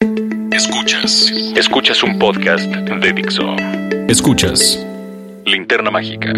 [0.00, 1.32] Escuchas.
[1.56, 3.42] Escuchas un podcast de Dixo.
[4.06, 4.78] Escuchas
[5.44, 6.32] Linterna Mágica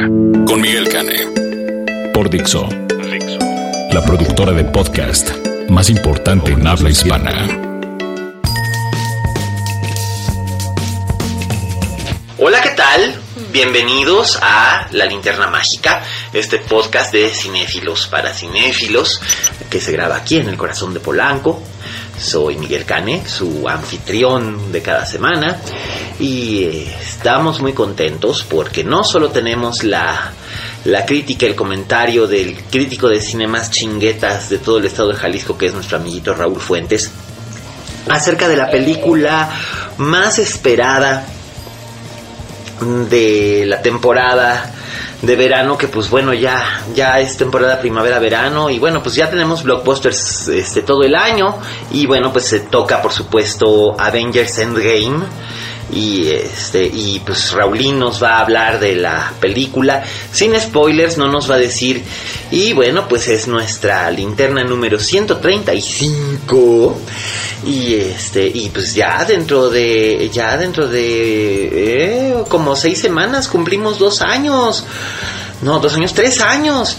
[0.46, 2.10] con Miguel Cane.
[2.14, 2.66] Por Dixo.
[2.88, 3.38] Dixo.
[3.92, 5.30] La productora de podcast
[5.68, 7.46] más importante en habla hispana.
[12.38, 13.14] Hola, ¿qué tal?
[13.52, 16.02] Bienvenidos a La Linterna Mágica,
[16.32, 19.20] este podcast de cinéfilos para cinéfilos
[19.68, 21.62] que se graba aquí en el corazón de Polanco.
[22.20, 25.58] Soy Miguel Cane, su anfitrión de cada semana
[26.18, 30.32] y eh, estamos muy contentos porque no solo tenemos la,
[30.84, 35.14] la crítica, el comentario del crítico de cine más chinguetas de todo el estado de
[35.16, 37.10] Jalisco que es nuestro amiguito Raúl Fuentes
[38.08, 39.50] acerca de la película
[39.96, 41.26] más esperada
[43.08, 44.74] de la temporada
[45.22, 49.28] de verano que pues bueno ya ya es temporada primavera verano y bueno pues ya
[49.28, 51.58] tenemos blockbusters este todo el año
[51.90, 55.26] y bueno pues se toca por supuesto Avengers Endgame
[55.92, 60.04] y este y pues Raulín nos va a hablar de la película.
[60.32, 62.02] Sin spoilers no nos va a decir.
[62.50, 66.98] Y bueno pues es nuestra linterna número 135
[67.66, 73.98] y este y pues ya dentro de ya dentro de eh, como seis semanas cumplimos
[73.98, 74.84] dos años
[75.62, 76.96] no, dos años, tres años.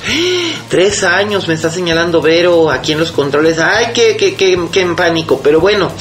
[0.70, 3.60] Tres años me está señalando Vero aquí en los controles.
[3.60, 5.42] Ay, qué, qué, qué, qué en pánico.
[5.42, 5.92] Pero bueno,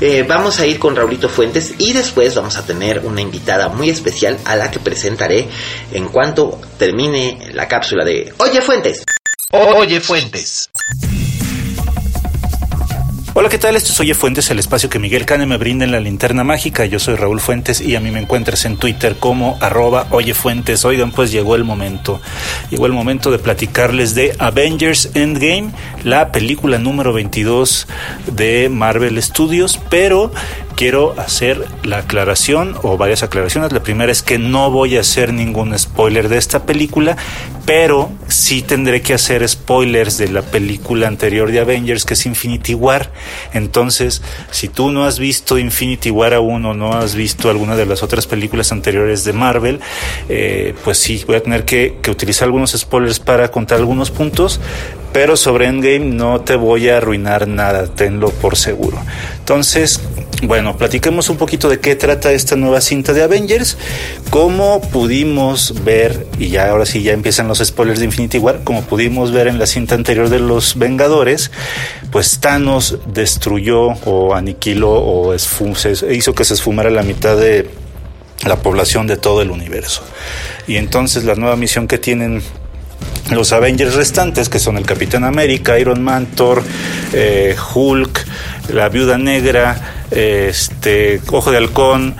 [0.00, 3.88] eh, vamos a ir con Raulito Fuentes y después vamos a tener una invitada muy
[3.88, 5.48] especial a la que presentaré
[5.92, 9.02] en cuanto termine la cápsula de Oye Fuentes.
[9.52, 10.68] Oye Fuentes.
[13.40, 13.74] Hola, ¿qué tal?
[13.74, 16.84] Esto es Oye Fuentes, el espacio que Miguel Cane me brinda en la linterna mágica.
[16.84, 20.84] Yo soy Raúl Fuentes y a mí me encuentras en Twitter como arroba Oye Fuentes.
[20.84, 22.20] Oigan, pues llegó el momento.
[22.68, 25.70] Llegó el momento de platicarles de Avengers Endgame,
[26.04, 27.88] la película número 22
[28.26, 30.30] de Marvel Studios, pero
[30.80, 33.70] quiero hacer la aclaración o varias aclaraciones.
[33.70, 37.18] La primera es que no voy a hacer ningún spoiler de esta película,
[37.66, 42.72] pero sí tendré que hacer spoilers de la película anterior de Avengers, que es Infinity
[42.72, 43.12] War.
[43.52, 47.84] Entonces, si tú no has visto Infinity War aún o no has visto alguna de
[47.84, 49.80] las otras películas anteriores de Marvel,
[50.30, 54.58] eh, pues sí, voy a tener que, que utilizar algunos spoilers para contar algunos puntos,
[55.12, 58.96] pero sobre Endgame no te voy a arruinar nada, tenlo por seguro.
[59.40, 60.00] Entonces,
[60.42, 63.76] bueno, platiquemos un poquito de qué trata esta nueva cinta de Avengers,
[64.30, 68.82] cómo pudimos ver, y ya ahora sí ya empiezan los spoilers de Infinity War, como
[68.82, 71.50] pudimos ver en la cinta anterior de los Vengadores,
[72.10, 77.68] pues Thanos destruyó o aniquiló o hizo que se esfumara la mitad de
[78.46, 80.02] la población de todo el universo.
[80.66, 82.42] Y entonces la nueva misión que tienen
[83.30, 86.62] los Avengers restantes, que son el Capitán América, Iron Man, Thor,
[87.12, 88.26] eh, Hulk,
[88.72, 92.16] la Viuda Negra, este, Ojo de Halcón,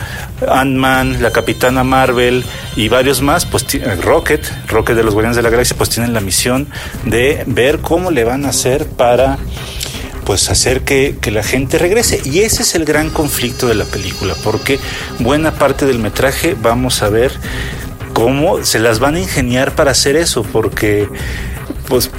[0.48, 2.44] Ant-Man, la Capitana Marvel
[2.76, 3.66] y varios más, pues
[4.02, 6.68] Rocket, Rocket de los Guardianes de la Galaxia, pues tienen la misión
[7.04, 9.38] de ver cómo le van a hacer para
[10.24, 12.20] pues hacer que, que, la gente regrese.
[12.24, 14.78] Y ese es el gran conflicto de la película, porque
[15.18, 17.32] buena parte del metraje vamos a ver
[18.12, 21.08] cómo se las van a ingeniar para hacer eso, porque
[21.90, 22.08] pues,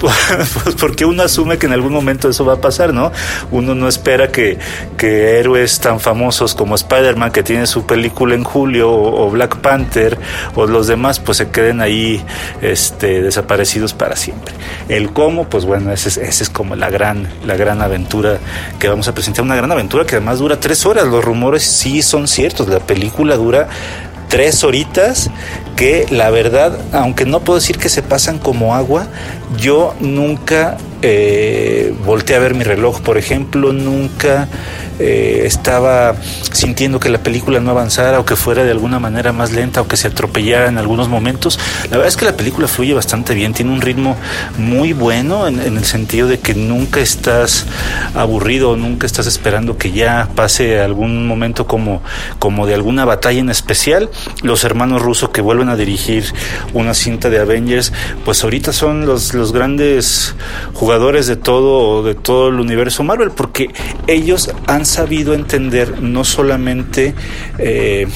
[0.63, 3.12] pues, porque uno asume que en algún momento eso va a pasar, ¿no?
[3.52, 4.59] Uno no espera que,
[4.97, 10.19] que héroes tan famosos como Spider-Man, que tiene su película en julio, o, Black Panther,
[10.56, 12.22] o los demás, pues se queden ahí
[12.62, 14.53] este, desaparecidos para siempre.
[14.90, 18.40] El cómo, pues bueno, esa es, es como la gran, la gran aventura
[18.78, 21.07] que vamos a presentar, una gran aventura que además dura tres horas.
[21.07, 23.69] Los rumores sí son ciertos, la película dura
[24.27, 25.30] tres horitas
[25.75, 29.07] que la verdad, aunque no puedo decir que se pasan como agua,
[29.57, 34.47] yo nunca eh, volteé a ver mi reloj, por ejemplo, nunca
[35.00, 36.15] eh, estaba
[36.51, 39.88] sintiendo que la película no avanzara o que fuera de alguna manera más lenta o
[39.88, 41.59] que se atropellara en algunos momentos.
[41.85, 44.15] La verdad es que la película fluye bastante bien, tiene un ritmo
[44.59, 47.65] muy bueno en, en el sentido de que nunca estás
[48.13, 52.03] aburrido, nunca estás esperando que ya pase algún momento como,
[52.38, 54.09] como de alguna batalla en especial.
[54.44, 56.24] Los hermanos rusos que vuelven a dirigir
[56.74, 57.94] una cinta de Avengers,
[58.25, 60.36] pues ahorita son los, los grandes
[60.74, 63.69] jugadores de todo, de todo el universo Marvel, porque
[64.08, 67.13] ellos han sabido entender no solamente
[67.58, 68.08] eh,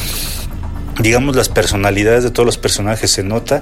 [1.00, 3.62] digamos las personalidades de todos los personajes se nota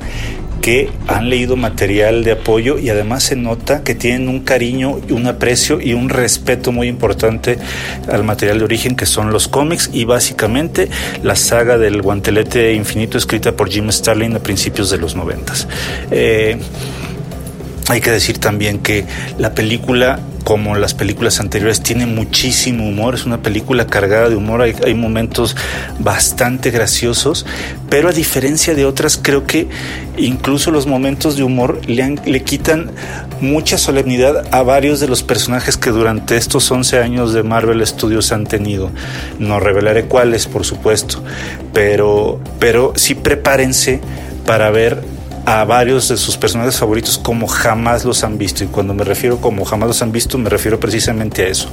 [0.62, 5.28] que han leído material de apoyo y además se nota que tienen un cariño, un
[5.28, 7.58] aprecio y un respeto muy importante
[8.10, 10.90] al material de origen que son los cómics y básicamente
[11.22, 15.68] la saga del guantelete infinito escrita por Jim Starlin a principios de los noventas.
[16.12, 16.58] Eh,
[17.90, 19.06] hay que decir también que
[19.38, 24.62] la película como las películas anteriores, tiene muchísimo humor, es una película cargada de humor,
[24.62, 25.56] hay, momentos
[26.00, 27.46] bastante graciosos,
[27.90, 29.68] pero a diferencia de otras, creo que
[30.18, 32.92] incluso los momentos de humor le, le quitan
[33.42, 38.32] mucha solemnidad a varios de los personajes que durante estos 11 años de Marvel Studios
[38.32, 38.92] han tenido.
[39.40, 41.24] No revelaré cuáles, por supuesto,
[41.74, 44.02] pero, pero sí prepárense
[44.46, 45.04] para ver
[45.46, 48.64] a varios de sus personajes favoritos como jamás los han visto.
[48.64, 51.70] Y cuando me refiero como jamás los han visto, me refiero precisamente a eso.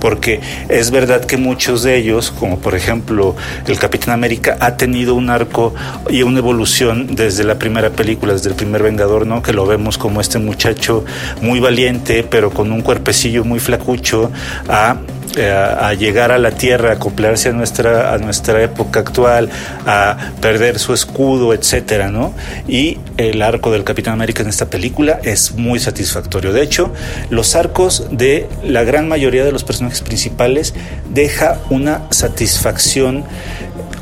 [0.00, 3.36] Porque es verdad que muchos de ellos, como por ejemplo
[3.66, 5.74] el Capitán América, ha tenido un arco
[6.08, 9.42] y una evolución desde la primera película, desde el primer Vengador, ¿no?
[9.42, 11.04] Que lo vemos como este muchacho
[11.42, 14.30] muy valiente, pero con un cuerpecillo muy flacucho,
[14.68, 14.96] a
[15.36, 19.48] eh, a, llegar a la tierra, a acoplarse a nuestra, a nuestra época actual,
[19.86, 22.34] a perder su escudo, etcétera, ¿no?
[22.66, 26.52] Y el arco del Capitán América en esta película es muy satisfactorio.
[26.52, 26.92] De hecho,
[27.30, 30.74] los arcos de la gran mayoría de los personajes principales
[31.10, 33.24] deja una satisfacción,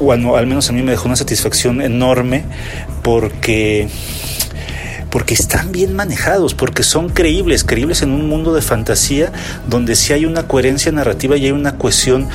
[0.01, 2.45] bueno, al menos a mí me dejó una satisfacción enorme
[3.03, 3.89] porque
[5.11, 9.33] porque están bien manejados, porque son creíbles, creíbles en un mundo de fantasía
[9.69, 12.29] donde sí hay una coherencia narrativa y hay una cohesión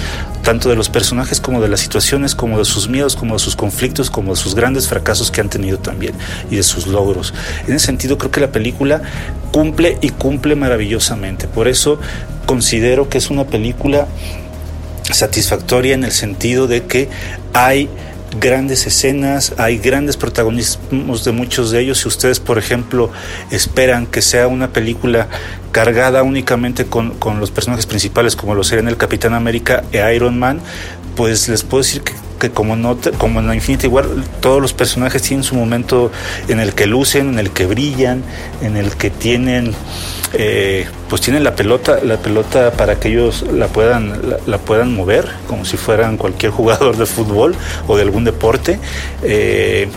[0.43, 3.55] tanto de los personajes como de las situaciones, como de sus miedos, como de sus
[3.55, 6.13] conflictos, como de sus grandes fracasos que han tenido también
[6.51, 7.33] y de sus logros.
[7.67, 9.01] En ese sentido creo que la película
[9.51, 11.47] cumple y cumple maravillosamente.
[11.47, 11.99] Por eso
[12.45, 14.07] considero que es una película
[15.11, 17.09] satisfactoria en el sentido de que
[17.53, 17.89] hay
[18.39, 21.99] grandes escenas, hay grandes protagonismos de muchos de ellos.
[21.99, 23.11] Si ustedes, por ejemplo,
[23.51, 25.27] esperan que sea una película
[25.71, 30.37] cargada únicamente con, con los personajes principales, como lo serían el Capitán América e Iron
[30.37, 30.59] Man,
[31.15, 32.13] pues les puedo decir que
[32.51, 34.05] como, no, como en la Infinity War,
[34.41, 36.11] todos los personajes tienen su momento
[36.47, 38.23] en el que lucen, en el que brillan,
[38.61, 39.73] en el que tienen,
[40.33, 45.29] eh, pues tienen la pelota, la pelota para que ellos la puedan, la, puedan mover,
[45.47, 47.55] como si fueran cualquier jugador de fútbol
[47.87, 48.79] o de algún deporte.
[49.23, 49.87] Eh,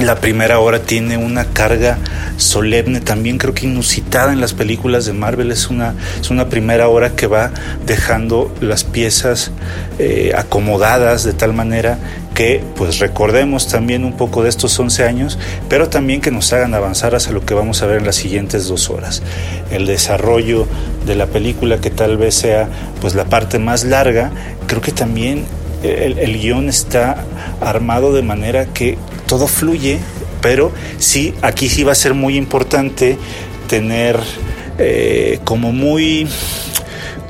[0.00, 1.98] la primera hora tiene una carga
[2.36, 5.50] solemne, también creo que inusitada en las películas de Marvel.
[5.50, 7.50] Es una, es una primera hora que va
[7.86, 9.52] dejando las piezas
[9.98, 11.98] eh, acomodadas de tal manera
[12.36, 15.38] que pues recordemos también un poco de estos 11 años,
[15.70, 18.68] pero también que nos hagan avanzar hacia lo que vamos a ver en las siguientes
[18.68, 19.22] dos horas.
[19.70, 20.66] El desarrollo
[21.06, 22.68] de la película, que tal vez sea
[23.00, 24.30] pues la parte más larga,
[24.66, 25.46] creo que también
[25.82, 27.24] el, el guion está
[27.62, 29.98] armado de manera que todo fluye,
[30.42, 33.16] pero sí, aquí sí va a ser muy importante
[33.66, 34.20] tener
[34.78, 36.28] eh, como muy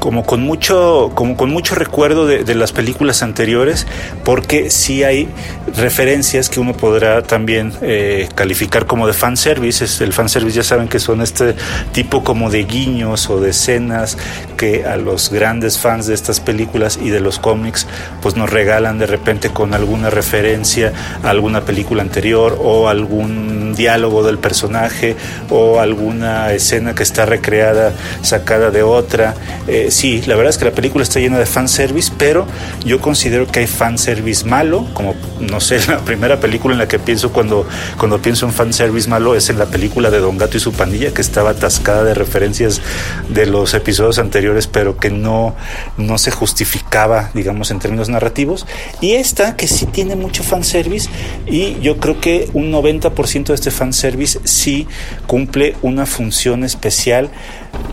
[0.06, 3.88] como con mucho, como con mucho recuerdo de, las películas anteriores,
[4.24, 5.28] porque sí hay
[5.74, 10.04] referencias que uno podrá también eh, calificar como de fanservice.
[10.04, 11.56] El fanservice ya saben que son este
[11.90, 14.16] tipo como de guiños o de escenas
[14.56, 17.88] que a los grandes fans de estas películas y de los cómics
[18.22, 20.92] pues nos regalan de repente con alguna referencia
[21.24, 25.16] a alguna película anterior o algún diálogo del personaje
[25.50, 27.92] o alguna escena que está recreada
[28.22, 29.34] sacada de otra.
[29.68, 32.46] Eh, sí, la verdad es que la película está llena de fanservice, pero
[32.84, 36.98] yo considero que hay fanservice malo, como no sé, la primera película en la que
[36.98, 37.66] pienso cuando,
[37.98, 41.12] cuando pienso en fanservice malo es en la película de Don Gato y su pandilla,
[41.12, 42.80] que estaba atascada de referencias
[43.28, 45.54] de los episodios anteriores, pero que no,
[45.96, 48.66] no se justificaba, digamos, en términos narrativos.
[49.00, 51.08] Y esta, que sí tiene mucho fanservice,
[51.46, 54.86] y yo creo que un 90% de este fanservice sí
[55.26, 57.30] cumple una función especial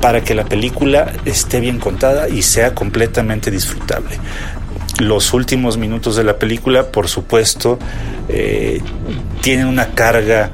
[0.02, 4.18] para que la película esté bien contada y sea completamente disfrutable.
[5.00, 7.80] Los últimos minutos de la película, por supuesto,
[8.30, 8.82] eh,
[9.42, 10.52] tienen una carga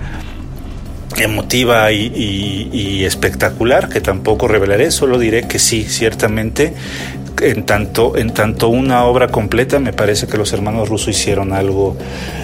[1.18, 6.74] emotiva y, espectacular que tampoco revelaré, solo diré que sí, ciertamente
[7.42, 11.96] en tanto, en tanto una obra completa, me parece que los hermanos Russo hicieron algo,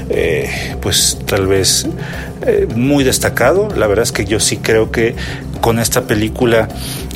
[0.09, 1.87] eh, pues tal vez
[2.45, 3.69] eh, muy destacado.
[3.75, 5.15] La verdad es que yo sí creo que
[5.61, 6.67] con esta película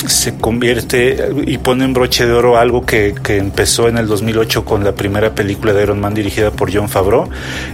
[0.07, 4.65] se convierte y pone en broche de oro algo que, que, empezó en el 2008
[4.65, 7.29] con la primera película de Iron Man dirigida por John Favreau.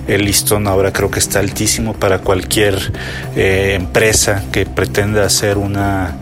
[0.08, 2.76] El listón ahora creo que está altísimo para cualquier
[3.36, 6.18] eh, empresa que pretenda hacer una,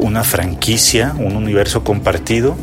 [0.00, 2.56] una franquicia, un universo compartido.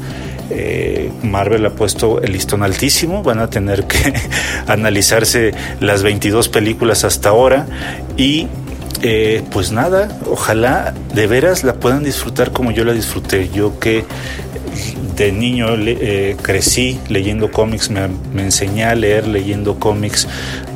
[0.50, 4.14] Eh, Marvel ha puesto el listón altísimo, van a tener que
[4.68, 7.66] analizarse las 22 películas hasta ahora
[8.16, 8.48] y
[9.02, 13.50] eh, pues nada, ojalá de veras la puedan disfrutar como yo la disfruté.
[13.50, 14.06] Yo que
[15.16, 18.10] de niño eh, crecí leyendo cómics, me,
[18.42, 20.28] enseñé a leer leyendo cómics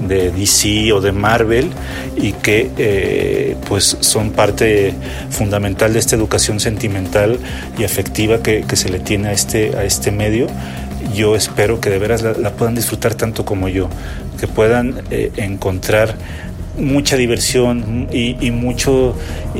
[0.08, 1.70] de DC o de Marvel
[2.15, 4.94] y que eh, pues son parte
[5.29, 7.38] fundamental de esta educación sentimental
[7.77, 10.48] y afectiva que, se le tiene a este, a este medio.
[11.13, 13.89] Yo espero que de veras la, puedan disfrutar tanto como yo,
[14.39, 16.15] que puedan encontrar
[16.79, 19.15] mucha diversión y, mucho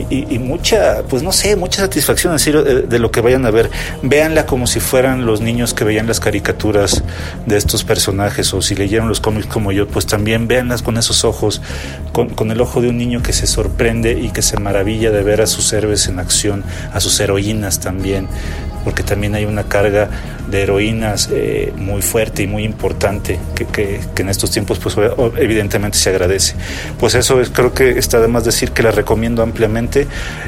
[0.10, 3.70] y, mucha pues no sé mucha satisfacción de, de, lo que vayan a ver
[4.02, 7.04] véanla como si fueran los niños que veían las caricaturas
[7.46, 11.24] de estos personajes o si leyeron los cómics como yo pues también véanlas con esos
[11.24, 11.62] ojos
[12.12, 15.24] con, con el ojo de un niño que se sorprende y que se maravilla de
[15.24, 18.28] ver a sus héroes en acción a sus heroínas también
[18.84, 20.10] porque también hay una carga
[20.50, 24.96] de heroínas eh, muy fuerte y muy importante que, que, en estos tiempos pues
[25.38, 26.56] evidentemente se agradece.
[27.00, 30.08] Pues eso es, creo que está de más decir que la recomiendo ampliamente.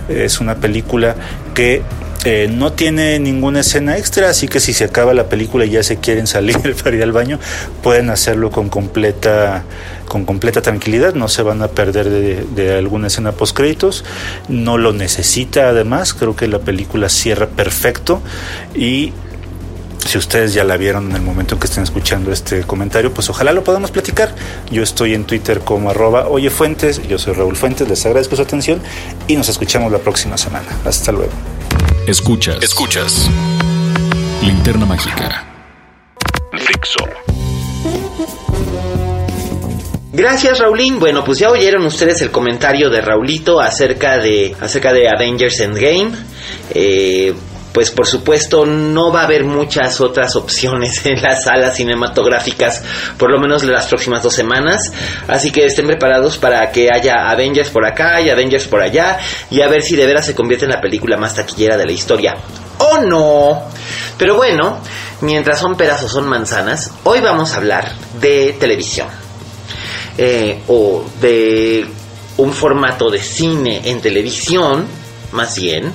[0.09, 1.15] Es una película
[1.53, 1.81] que
[2.23, 5.81] eh, no tiene ninguna escena extra, así que si se acaba la película y ya
[5.81, 7.39] se quieren salir para ir al baño,
[7.81, 9.63] pueden hacerlo con completa
[10.07, 14.03] con completa tranquilidad, no se van a perder de, alguna escena post créditos,
[14.49, 18.21] no lo necesita además, creo que la película cierra perfecto
[18.75, 19.13] y
[20.11, 23.29] si ustedes ya la vieron en el momento en que estén escuchando este comentario, pues
[23.29, 24.35] ojalá lo podamos platicar.
[24.69, 28.81] Yo estoy en Twitter como arroba oyefuentes, yo soy Raúl Fuentes, les agradezco su atención
[29.29, 30.67] y nos escuchamos la próxima semana.
[30.83, 31.31] Hasta luego.
[32.07, 32.61] Escuchas.
[32.61, 33.29] Escuchas.
[34.43, 35.45] Linterna Mágica.
[36.57, 37.07] Fixo.
[40.11, 40.99] Gracias Raulín.
[40.99, 46.11] Bueno, pues ya oyeron ustedes el comentario de Raulito acerca de acerca de Avengers Endgame.
[46.71, 47.33] Eh,
[47.71, 52.83] pues por supuesto no va a haber muchas otras opciones en las salas cinematográficas,
[53.17, 54.91] por lo menos las próximas dos semanas.
[55.27, 59.61] Así que estén preparados para que haya Avengers por acá y Avengers por allá y
[59.61, 62.35] a ver si de veras se convierte en la película más taquillera de la historia.
[62.79, 63.63] ¡Oh no!
[64.17, 64.79] Pero bueno,
[65.21, 69.07] mientras son peras o son manzanas, hoy vamos a hablar de televisión.
[70.17, 71.87] Eh, o de
[72.37, 74.85] un formato de cine en televisión,
[75.31, 75.91] más bien,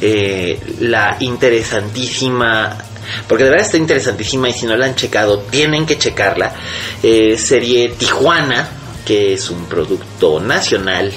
[0.00, 2.76] eh, la interesantísima
[3.26, 6.54] porque de verdad está interesantísima y si no la han checado, tienen que checarla.
[7.02, 8.68] Eh, serie Tijuana,
[9.04, 11.12] que es un producto nacional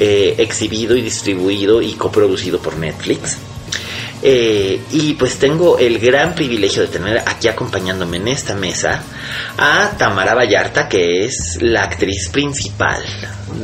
[0.00, 3.36] exhibido y distribuido y coproducido por Netflix.
[4.20, 9.00] Eh, y pues tengo el gran privilegio de tener aquí acompañándome en esta mesa
[9.56, 13.00] a Tamara Vallarta, que es la actriz principal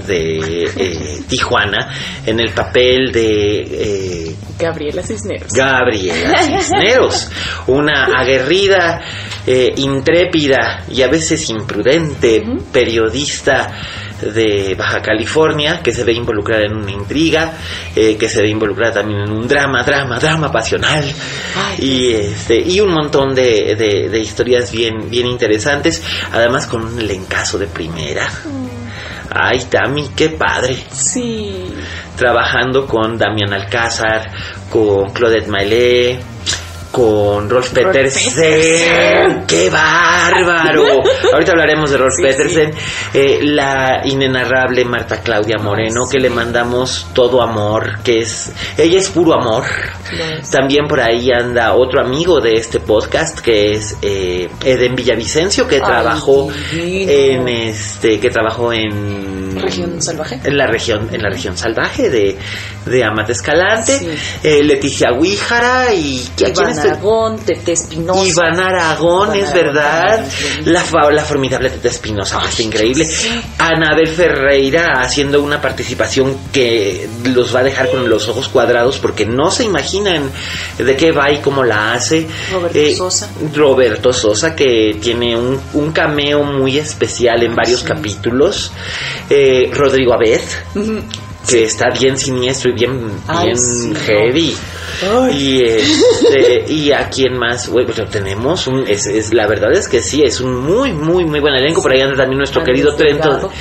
[0.07, 1.93] de eh, Tijuana
[2.25, 5.53] en el papel de eh, Gabriela Cisneros.
[5.53, 7.29] Gabriela Cisneros,
[7.67, 9.03] una aguerrida,
[9.47, 12.43] intrépida y a veces imprudente
[12.73, 13.71] periodista
[14.21, 17.53] de Baja California, que se ve involucrada en una intriga,
[17.95, 21.05] eh, que se ve involucrada también en un drama, drama, drama pasional,
[21.79, 23.75] y este y un montón de,
[24.11, 26.03] de, historias bien, bien interesantes,
[26.33, 28.27] además con un elencazo de primera.
[28.27, 28.65] Mm.
[29.31, 30.77] Ay, Tami, qué padre.
[30.93, 31.75] Sí.
[32.17, 34.31] Trabajando con Damián Alcázar,
[34.71, 36.34] con Claudette Maillet,
[36.95, 39.45] con Rolf Petersen.
[39.49, 41.03] ¡Qué bárbaro!
[41.33, 42.73] Ahorita hablaremos de Rolf Petersen.
[43.13, 48.53] Eh, la inenarrable Marta Claudia Moreno, que le mandamos todo amor, que es.
[48.79, 49.65] Ella es puro amor.
[50.53, 55.81] También por ahí anda otro amigo de este podcast, que es eh, Eden Villavicencio, que
[55.81, 58.21] trabajó en este.
[58.21, 59.61] que trabajó en.
[59.61, 60.41] Región salvaje.
[60.45, 62.39] En la región, en la región salvaje de,
[62.87, 64.17] de Amate Escalante.
[64.45, 66.25] Eh, Leticia Huíjara y.
[66.37, 66.55] ¿quién
[66.91, 68.27] Aragón, Tete Espinosa.
[68.27, 70.27] Iván Aragón, es verdad.
[70.65, 73.09] La, la formidable Tete Espinosa, es increíble.
[73.59, 79.27] Anabel Ferreira haciendo una participación que los va a dejar con los ojos cuadrados porque
[79.27, 80.31] no se imaginan
[80.79, 82.27] de qué va y cómo la hace.
[82.53, 83.29] Roberto eh, Sosa.
[83.55, 88.73] Roberto Sosa, que tiene un, un cameo muy especial en varios capítulos.
[89.31, 90.41] Eh, Rodrigo Abed.
[91.49, 93.11] que está bien siniestro y bien,
[93.43, 94.57] bien heavy.
[95.33, 99.89] Y este, y a quién más, bueno, pues tenemos un, es, es, la verdad es
[99.89, 101.83] que sí, es un muy, muy, muy buen elenco.
[101.83, 103.53] Por ahí anda también nuestro Andrés querido Trento, Delgado.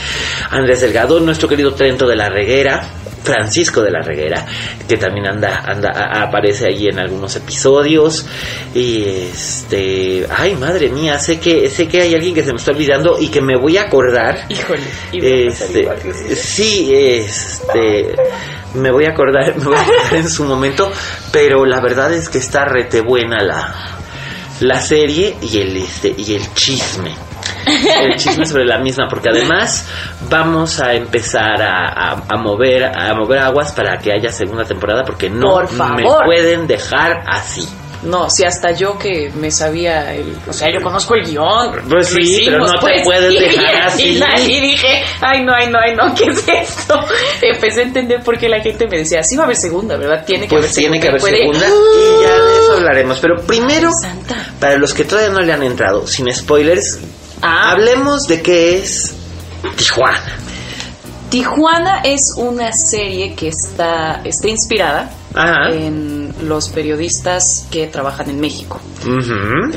[0.51, 2.87] Andrés Delgado, nuestro querido Trento de la Reguera.
[3.23, 4.45] Francisco de la Reguera,
[4.85, 8.25] que también anda, anda, a- aparece ahí en algunos episodios.
[8.75, 12.71] Y este, ay madre mía, sé que, sé que hay alguien que se me está
[12.71, 14.45] olvidando y que me voy a acordar.
[14.49, 14.81] Híjole.
[15.47, 16.35] pasar Este, sí.
[16.35, 18.13] sí, este,
[18.75, 20.91] me voy a acordar, me voy a acordar en su momento,
[21.31, 23.73] pero la verdad es que está rete buena la,
[24.61, 27.15] la serie y el este y el chisme.
[27.65, 29.87] El chisme sobre la misma, porque además
[30.29, 35.03] vamos a empezar a, a- a mover a mover aguas para que haya segunda temporada,
[35.05, 37.67] porque no Por me pueden dejar así.
[38.05, 40.35] No, si hasta yo que me sabía el...
[40.47, 41.71] O sea, yo conozco el guion.
[41.89, 44.19] Pues sí, hicimos, pero no te pues, puedes dejar así.
[44.47, 46.99] Y, dije, ay no, ay no, ay no, ¿qué es esto?
[47.41, 50.25] Empecé a entender por qué la gente me decía, sí va a haber segunda, ¿verdad?
[50.25, 51.01] Tiene que Pues haber tiene segunda.
[51.01, 51.67] que haber puede- segunda
[52.19, 53.19] y ya de eso hablaremos.
[53.19, 54.51] Pero primero, santa.
[54.59, 56.99] para los que todavía no le han entrado, sin spoilers,
[57.41, 57.71] Ah.
[57.71, 59.15] hablemos de qué es
[59.77, 60.37] Tijuana.
[61.29, 65.69] Tijuana es una serie que está, está inspirada Ajá.
[65.73, 68.79] en los periodistas que trabajan en México.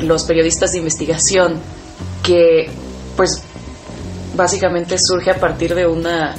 [0.03, 1.55] Los periodistas de investigación
[2.23, 2.69] que
[3.15, 3.41] pues
[4.35, 6.35] básicamente surge a partir de una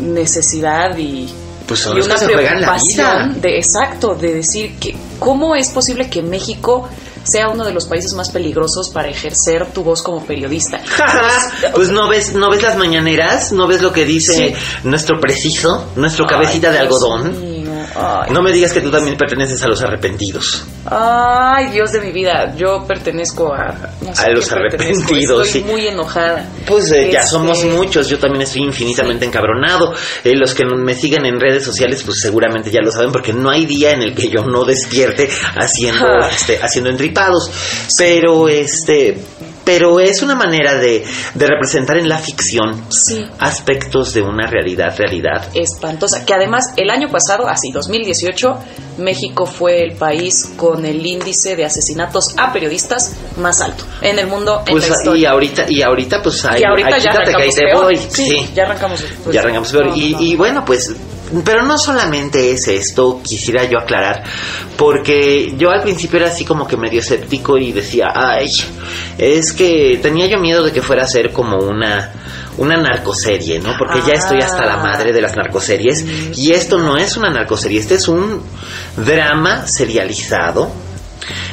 [0.00, 1.28] necesidad y,
[1.66, 6.88] Pues y una preocupación de exacto de decir que cómo es posible que México
[7.24, 10.80] sea uno de los países más peligrosos para ejercer tu voz como periodista.
[11.74, 14.54] pues no ves, no ves las mañaneras, no ves lo que dice Sí.
[14.88, 17.47] nuestro preciso, nuestro cabecita de algodón.
[17.98, 18.30] Ay.
[18.32, 20.64] No me digas que tú también perteneces a los arrepentidos.
[20.86, 23.74] Ay, Dios de mi vida, yo pertenezco a...
[24.00, 25.66] no sé A los arrepentidos, Estoy sí.
[25.68, 26.46] muy enojada.
[26.66, 29.92] Pues eh, ya Este, somos muchos, yo también estoy infinitamente encabronado.
[30.24, 33.50] Eh, los que me siguen en redes sociales, pues seguramente ya lo saben, porque no
[33.50, 36.28] hay día en el que yo no despierte haciendo, Ah.
[36.32, 37.50] este, haciendo entripados.
[37.98, 39.18] Pero este,
[39.68, 43.22] pero es una manera de, de representar en la ficción Sí.
[43.38, 45.44] aspectos de una realidad, realidad.
[45.52, 48.58] espantosa, que además el año pasado, así 2018,
[48.96, 54.26] México fue el país con el índice de asesinatos a periodistas más alto en el
[54.26, 57.30] mundo en Pues la y ahorita, y ahorita pues hay, Y ahorita hay ya quítate
[57.32, 57.84] que ahí arrancamos te peor.
[57.84, 57.96] voy.
[57.98, 58.50] Sí, sí.
[58.54, 59.04] ya arrancamos.
[59.22, 59.86] pues, ya arrancamos peor.
[59.86, 60.20] no, y, no.
[60.22, 60.94] y bueno, pues,
[61.44, 64.24] pero no solamente es esto, quisiera yo aclarar,
[64.76, 68.50] porque yo al principio era así como que medio escéptico y decía, ay,
[69.18, 72.12] es que tenía yo miedo de que fuera a ser como una
[72.58, 73.76] una narcoserie, ¿no?
[73.78, 77.78] Porque ya estoy hasta la madre de las narcoseries y esto no es una narcoserie,
[77.78, 78.42] este es un
[78.96, 80.68] drama serializado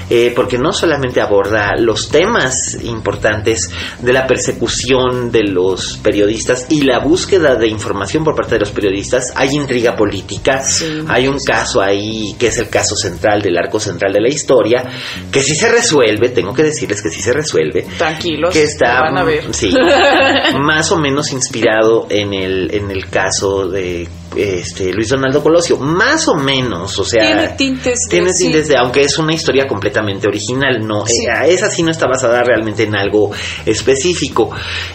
[0.09, 6.81] eh, porque no solamente aborda los temas importantes de la persecución de los periodistas y
[6.81, 11.37] la búsqueda de información por parte de los periodistas, hay intriga política, Sí, hay un
[11.39, 14.83] caso ahí que es el caso central del arco central de la historia,
[15.31, 19.17] que sí se resuelve, tengo que decirles que sí se resuelve, Tranquilos, que está van
[19.17, 19.53] a ver.
[19.53, 19.73] sí,
[20.59, 24.07] más o menos inspirado en el en el caso de
[24.38, 28.43] este Luis Donaldo Colosio, más o menos, o sea, Tiene tintes de- tiene sí.
[28.45, 31.26] tintes de aunque es una historia completamente original, no Sí.
[31.28, 33.32] eh, esa sí no está basada realmente en algo
[33.65, 34.52] específico.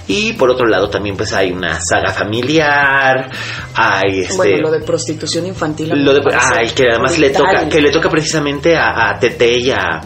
[0.07, 3.31] Y por otro lado también pues hay una saga familiar,
[3.75, 5.91] hay este Bueno, lo de prostitución infantil.
[6.05, 9.71] lo de- ay, que además le toca que le toca precisamente a, a Tete y
[9.71, 10.01] a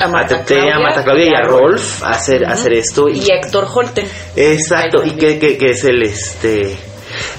[0.00, 3.66] a a Marta a Claudia, Marta Claudia y a Rolf hacer, hacer esto y Héctor
[3.72, 4.06] Holten.
[4.34, 6.76] Exacto, y que, que, que es el este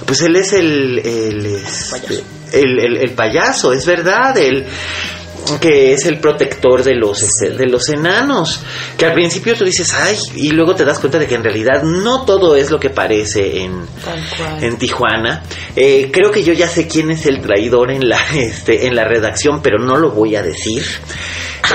[0.06, 2.24] pues él es el el, este, Payaso.
[2.54, 4.66] el, el- el payaso, es verdad, el
[5.62, 8.62] que es el protector de los este, de los enanos,
[8.98, 11.84] que al principio tú dices, ay, y luego te das cuenta de que en realidad
[11.84, 13.86] no todo es lo que parece en,
[14.66, 15.44] en Tijuana.
[15.76, 19.04] Eh, creo que yo ya sé quién es el traidor en la este en la
[19.06, 20.84] redacción, pero no lo voy a decir.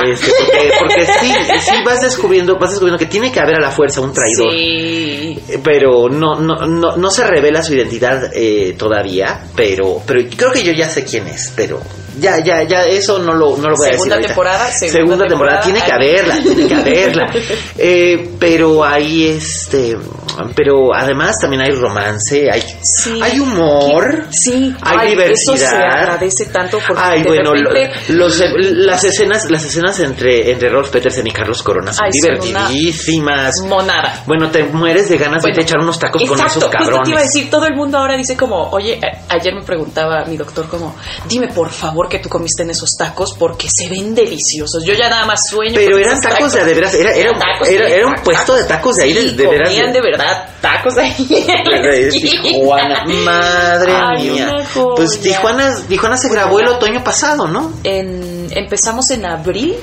[0.05, 3.71] Este, porque, porque sí, sí vas descubriendo, vas descubriendo que tiene que haber a la
[3.71, 4.53] fuerza un traidor.
[4.53, 5.39] Sí.
[5.63, 10.63] Pero no, no, no, no se revela su identidad eh, todavía, pero, pero creo que
[10.63, 11.81] yo ya sé quién es, pero
[12.21, 13.93] ya, ya, ya, eso no lo, no lo voy a decir.
[13.93, 14.29] Segunda ahorita.
[14.29, 16.15] temporada, segunda segunda temporada, temporada, tiene que ahí.
[16.17, 17.33] haberla, tiene que haberla.
[17.83, 19.97] Eh, pero hay este,
[20.55, 23.19] pero además también hay romance, hay, Sí.
[23.23, 25.55] hay humor, Sí, hay Ay, diversidad.
[25.55, 29.99] Eso se agradece tanto porque Ay, de bueno, lo- repente los, las escenas, las escenas
[30.01, 33.61] entre, entre Rolf Petersen y Carlos Corona son Ay, son una divertidísimas.
[33.63, 34.23] monada.
[34.27, 36.85] Bueno, te mueres de ganas Bueno, de echar unos tacos con Exacto, esos justo te
[36.85, 37.09] cabrones.
[37.09, 40.69] iba a decir, todo el mundo ahora dice como, oye, ayer me preguntaba mi doctor
[40.69, 40.95] como,
[41.29, 44.85] dime por favor que tú comiste en esos tacos porque se ven deliciosos.
[44.85, 45.73] Yo ya nada más sueño.
[45.77, 48.25] Pero eran esos tacos de, de veras, era, era, Tacos, era, era un tacos.
[48.25, 49.69] puesto de tacos de ahí, de, Sí, de veras.
[49.71, 51.47] comían de verdad tacos de ahí.
[51.73, 52.11] en.
[52.43, 54.57] Tijuana, madre Ay, mía.
[54.97, 57.73] Pues Tijuana, Tijuana se grabó el otoño pasado, ¿no?
[57.85, 59.77] En empezamos en abril,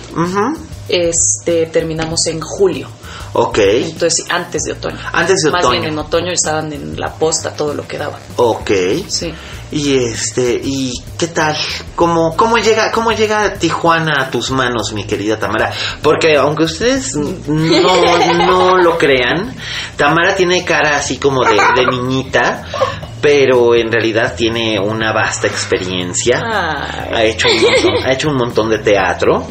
[0.90, 2.90] este, terminamos en julio.
[3.34, 4.98] Ok, Entonces, antes de otoño.
[5.14, 5.82] Antes de Más otoño.
[5.82, 8.20] bien en otoño estaban en la posta todo lo que daban.
[8.38, 8.72] ok.
[9.08, 9.34] Sí.
[9.70, 11.54] Y este, ¿y qué tal?
[11.96, 15.74] ¿Cómo, cómo llega, cómo llega Tijuana a tus manos, mi querida Tamara?
[16.02, 19.54] Porque aunque ustedes no, no lo crean,
[19.98, 22.64] Tamara tiene cara así como de, de niñita,
[23.22, 26.42] pero en realidad tiene una vasta experiencia.
[27.12, 27.14] Ay.
[27.14, 29.46] Ha hecho un montón, ha hecho un montón de teatro.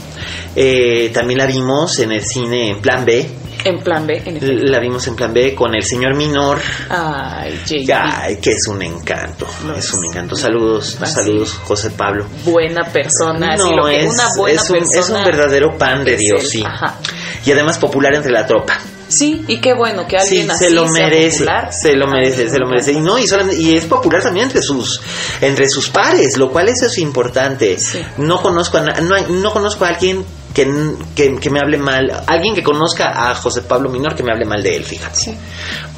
[0.54, 3.28] Eh, también la vimos en el cine en Plan B.
[3.68, 4.64] En plan B, en efecto.
[4.64, 6.58] La vimos en Plan B con el señor Minor.
[6.88, 7.92] Ay, JB.
[7.94, 9.92] Ay, que es un encanto, es es.
[9.94, 10.36] un encanto.
[10.36, 11.14] Saludos, Así.
[11.14, 12.26] saludos, José Pablo.
[12.44, 13.56] Buena persona.
[13.56, 15.00] No, lo es, una buena es un, persona.
[15.00, 16.46] es un verdadero pan de Dios, él.
[16.48, 16.62] sí.
[16.64, 16.98] Ajá.
[17.44, 18.78] Y además popular entre la tropa.
[19.08, 21.72] Sí, y qué bueno que Sí, alguien así se lo merece, popular.
[21.72, 22.90] se lo merece, se lo merece.
[22.92, 23.24] Y no, y,
[23.56, 25.00] y es popular también entre sus
[25.40, 27.78] entre sus pares, lo cual eso es importante.
[27.78, 28.00] Sí.
[28.16, 30.24] No conozco a no, no conozco a alguien
[30.56, 30.66] que,
[31.14, 34.46] que, que me hable mal, alguien que conozca a José Pablo Minor que me hable
[34.46, 35.14] mal de él, fíjate.
[35.20, 35.36] Sí.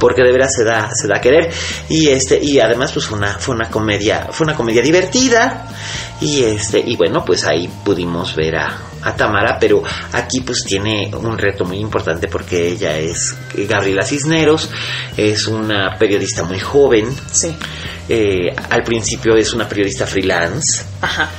[0.01, 1.49] Porque de veras se da se da a querer
[1.89, 5.69] y este y además pues fue una fue una comedia, fue una comedia divertida
[6.21, 9.81] y este y bueno, pues ahí pudimos ver a a Tamara, pero
[10.13, 14.71] aquí pues tiene un reto muy importante porque ella es Gabriela Cisneros,
[15.17, 17.55] es una periodista muy joven, Sí.
[18.09, 21.31] eh, al principio es una periodista freelance, Ajá.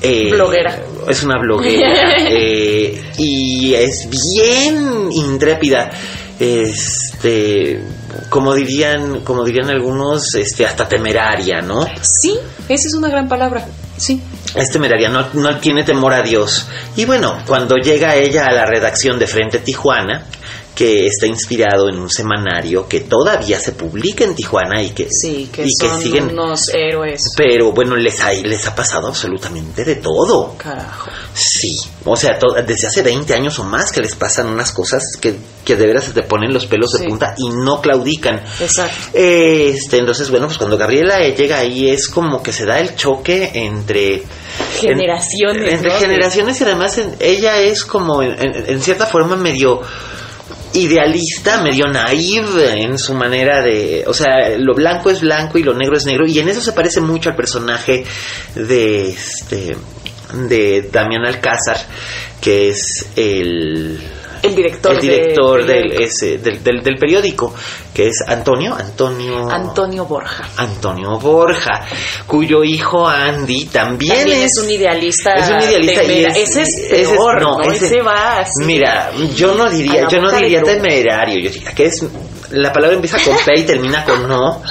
[0.00, 0.78] eh, Bloguera.
[1.10, 2.16] Es una bloguera.
[2.28, 5.90] eh, y es bien intrépida.
[6.38, 7.82] Este.
[8.28, 11.86] Como dirían, como dirían algunos, este, hasta temeraria, ¿no?
[12.00, 13.66] Sí, esa es una gran palabra.
[13.96, 14.20] Sí.
[14.54, 16.66] Es temeraria, no, no tiene temor a Dios.
[16.96, 20.26] Y bueno, cuando llega ella a la redacción de Frente Tijuana,
[20.74, 25.50] que está inspirado en un semanario que todavía se publica en Tijuana y que, Sí,
[25.52, 26.30] que y que siguen.
[26.30, 27.22] unos héroes.
[27.36, 30.54] Pero bueno, les ha, les ha pasado absolutamente de todo.
[30.56, 31.10] Carajo.
[31.34, 35.02] Sí, o sea, to- desde hace 20 años o más que les pasan unas cosas
[35.20, 38.42] que, que de veras se te ponen los pelos de punta y no claudican.
[38.60, 38.96] Exacto.
[39.12, 43.50] Este, entonces, bueno, pues cuando Gabriela llega ahí es como que se da el choque
[43.54, 44.22] entre...
[44.78, 45.98] Generaciones, en- entre ¿no?
[45.98, 49.80] generaciones y además en- ella es como en cierta forma medio
[50.72, 55.74] idealista, medio naive en su manera de, o sea, lo blanco es blanco y lo
[55.74, 58.04] negro es negro y en eso se parece mucho al personaje
[58.54, 59.76] de este
[60.32, 61.76] de Damián Alcázar,
[62.40, 64.00] que es el
[64.42, 67.54] El director, el director de- del, ese, del, del, del periódico,
[67.94, 70.44] que es Antonio, Antonio Antonio Borja.
[70.56, 71.82] Antonio Borja,
[72.26, 75.34] cuyo hijo Andy también, También es, es un idealista.
[75.34, 77.62] es un idealista y es- ese es ese peor, no, ¿no?
[77.72, 78.64] ese- Ese, va así.
[78.64, 82.04] Mira, yo no A diría, yo no diría temerario, yo diría que es
[82.50, 84.62] la palabra empieza con P y termina con no.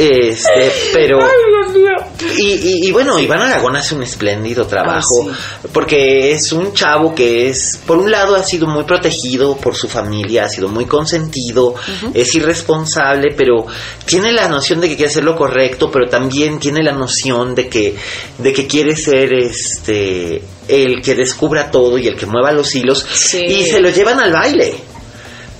[0.00, 2.30] Este, pero Dios mío.
[2.38, 7.14] y, y- y bueno, Iván Aragón hace un espléndido trabajo Ah, porque es un chavo
[7.14, 10.86] que es, por un lado, ha sido muy protegido por su familia, ha sido muy
[10.86, 11.74] consentido,
[12.14, 13.66] es irresponsable, pero
[14.04, 17.68] tiene la noción de que quiere hacer lo correcto, pero también tiene la noción de
[17.68, 17.96] que,
[18.38, 23.04] de que quiere ser este el que descubra todo y el que mueva los hilos
[23.14, 23.42] Sí.
[23.42, 24.74] y se lo llevan al baile.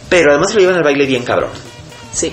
[0.09, 1.51] Pero además se lo llevan al baile bien cabrón
[2.13, 2.33] Sí.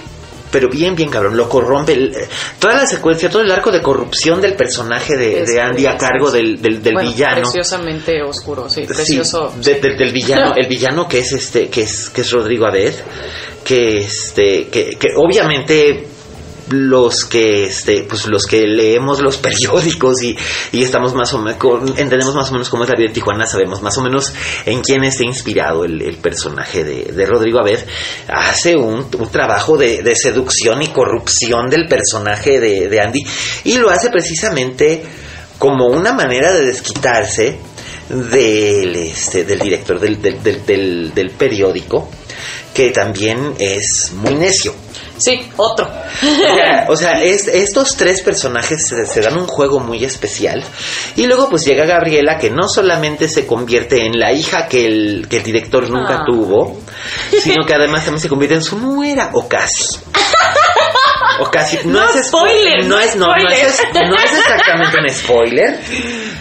[0.56, 1.92] Pero bien, bien cabrón, lo corrompe.
[1.92, 5.60] El- eh, toda la secuencia, todo el arco de corrupción del personaje de, Es de
[5.60, 7.42] Andy a cargo del, del, del Bueno, villano.
[7.52, 8.84] Preciosamente oscuro, sí.
[8.84, 9.54] Sí, Precioso.
[9.62, 12.94] de- de- del villano, el villano que es este, que es, que es Rodrigo Abed,
[13.66, 16.08] que este, que, que obviamente
[16.70, 20.36] los que este pues los que leemos los periódicos y,
[20.72, 21.58] y estamos más o menos
[21.98, 24.34] entendemos más o menos cómo es la vida de Tijuana sabemos más o menos
[24.66, 27.80] en quién está inspirado el, el personaje de, de Rodrigo Abed.
[28.28, 33.20] Hace un, un trabajo de, de seducción y corrupción del personaje de, de Andy
[33.66, 35.04] y lo hace precisamente
[35.60, 37.58] como una manera de desquitarse
[38.10, 42.10] del, este, del director del, del, del, del- del periódico
[42.74, 44.74] que también es muy necio
[45.18, 45.88] Sí, otro.
[45.88, 50.64] o sea, o sea, es- estos tres personajes se, se dan un juego muy especial.
[51.16, 55.28] Y luego pues llega Gabriela que no solamente se convierte en la hija que el,
[55.30, 56.24] que el director nunca Ah.
[56.26, 56.80] tuvo,
[57.42, 60.00] sino que además también se convierte en su nuera o casi.
[61.40, 61.80] O casi.
[61.86, 64.10] No, No es spoiler, No es, no, no es, spoiler.
[64.10, 65.80] no es exactamente un spoiler.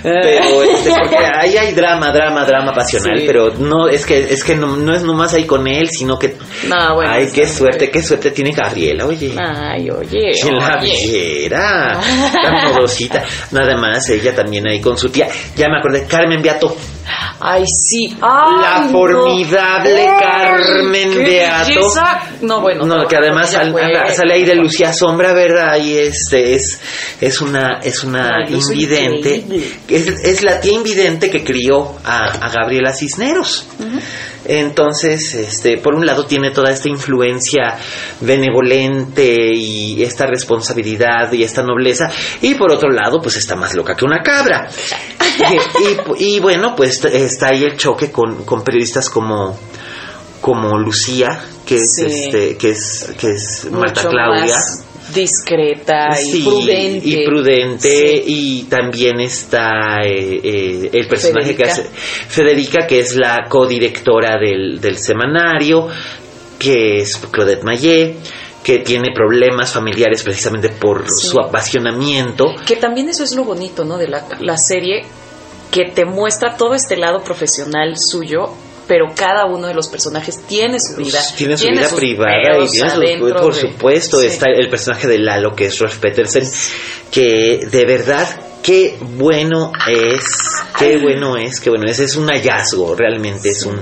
[0.05, 3.25] Pero este, porque ahí hay drama, drama, drama pasional, Sí.
[3.27, 6.37] pero no es que es que no, no es nomás ahí con él, sino que
[6.69, 7.11] No, bueno.
[7.11, 9.35] ay, qué suerte, qué suerte tiene Gabriela, oye.
[9.39, 10.33] Ay, oye.
[10.43, 11.99] Que la viera,
[12.43, 13.25] tan modosita.
[13.53, 15.29] Nada más, ella también ahí con su tía.
[15.57, 16.77] Ya me acordé, Carmen Beato.
[17.41, 18.17] Ay, sí.
[18.23, 18.91] Ay, la no.
[18.93, 21.67] formidable Ay, Carmen Beato.
[22.43, 22.87] No, bueno.
[22.87, 25.77] No, que además sal- fue- sale ahí de Lucía Sombra, ¿verdad?
[25.79, 26.81] Y este es,
[27.21, 29.45] es una, es una Ay, invidente.
[29.89, 33.67] Es, es la tía invidente que crió a, a Gabriela Cisneros.
[34.47, 37.77] Entonces, este, por un lado tiene toda esta influencia
[38.21, 42.11] benevolente y esta responsabilidad y esta nobleza,
[42.43, 44.69] y por otro lado, pues está más loca que una cabra.
[46.19, 49.59] y, y- y bueno, pues está ahí el choque con, con periodistas como
[50.41, 52.05] como Lucía, que es Sí.
[52.07, 54.55] este, que es que es Marta mucho Claudia.
[54.55, 57.09] más discreta y Sí, prudente.
[57.09, 58.23] y prudente, Sí.
[58.27, 61.85] y también está eh, eh, el personaje que hace
[62.29, 65.89] Federica, que es la codirectora del, del semanario,
[66.59, 68.17] que es Claudette Mayet,
[68.63, 71.27] que tiene problemas familiares precisamente por Sí.
[71.29, 72.47] su apasionamiento.
[72.67, 73.99] Que también eso es lo bonito, ¿no?
[73.99, 75.03] De la, la serie,
[75.71, 78.55] que te muestra todo este lado profesional suyo,
[78.87, 81.21] pero cada uno de los personajes tiene su vida.
[81.37, 84.27] tiene su vida sus privada y tiene su- adentro por de- supuesto Sí.
[84.27, 86.49] está el personaje de Lalo que es Rolf Petersen
[87.11, 88.29] que de verdad
[88.63, 90.25] qué bueno es
[90.79, 93.79] qué bueno es qué bueno es es un hallazgo realmente es un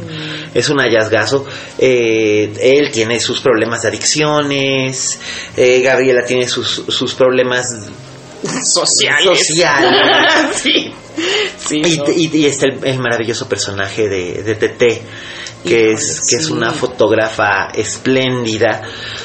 [0.54, 1.46] es un hallazgazo
[1.78, 5.20] Eh, él tiene sus problemas de adicciones
[5.56, 7.66] eh, Gabriela tiene sus sus problemas
[8.64, 9.46] sociales.
[9.46, 10.00] sociales
[10.54, 10.92] sí.
[11.58, 12.04] Sí, y, ¿no?
[12.10, 15.02] y- y está el, el maravilloso personaje de, de Tete,
[15.62, 18.82] que Híjole, es que es una fotógrafa espléndida.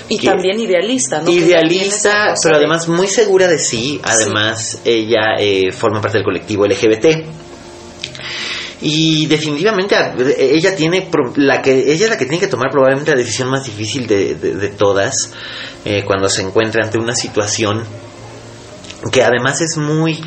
[0.09, 1.31] Y también idealista, ¿no?
[1.31, 4.01] Idealista, pero de- además muy segura de sí.
[4.03, 7.05] Además, ella eh, forma parte del colectivo LGBT.
[8.81, 9.95] Y definitivamente
[10.37, 13.65] ella tiene la que ella es la que tiene que tomar probablemente la decisión más
[13.65, 15.33] difícil de, de- de todas
[15.83, 17.83] eh, cuando se encuentra ante una situación
[19.11, 20.21] que además es muy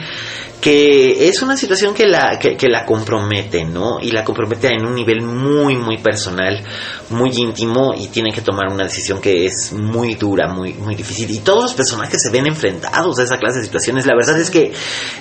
[0.60, 4.84] que es una situación que la que, que la compromete no y la compromete en
[4.84, 6.62] un nivel muy muy personal
[7.08, 11.30] muy íntimo y tiene que tomar una decisión que es muy dura muy muy difícil.
[11.30, 14.06] Y todos los personajes se ven enfrentados a esa clase de situaciones.
[14.06, 14.72] La verdad es que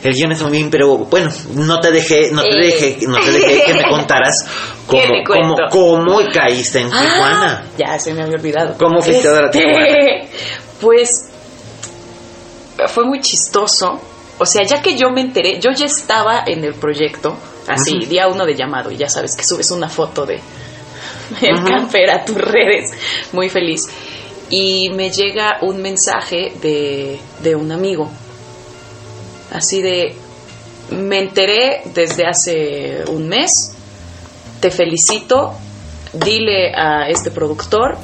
[0.04, 3.32] el guion es muy bien pero bueno no te dejé no te dejé no te
[3.32, 4.46] dejé que me contaras
[4.90, 7.64] ¿Qué cómo cómo cómo caíste en Tijuana.
[7.64, 8.76] Ah, ya se me había olvidado.
[8.78, 10.28] ¿Cómo fuiste a dar a Este, Tijuana?
[10.82, 11.29] Pues
[12.88, 14.00] fue muy chistoso.
[14.38, 17.38] O sea, ya que yo me enteré, yo ya estaba en el proyecto,
[17.68, 20.36] así, día uno de llamado, y ya sabes que subes una foto de
[21.42, 21.66] el Ujú.
[21.66, 22.92] camper a tus redes,
[23.34, 23.88] muy feliz.
[24.50, 28.10] Y me llega un mensaje de, de un amigo,
[29.52, 30.16] así de,
[30.92, 33.76] me enteré desde hace un mes,
[34.60, 35.54] te felicito,
[36.14, 37.98] dile a este productor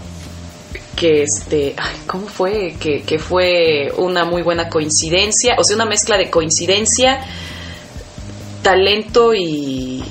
[0.95, 2.75] que este, ay, ¿cómo fue?
[2.79, 7.19] Que, que fue una muy buena coincidencia, o sea, una mezcla de coincidencia,
[8.61, 10.03] talento y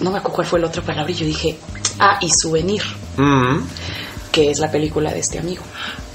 [0.00, 1.56] no me acuerdo cuál fue la otra palabra y yo dije,
[1.98, 2.82] ah, y souvenir,
[3.16, 3.58] Mm.
[4.32, 5.62] que es la película de este amigo.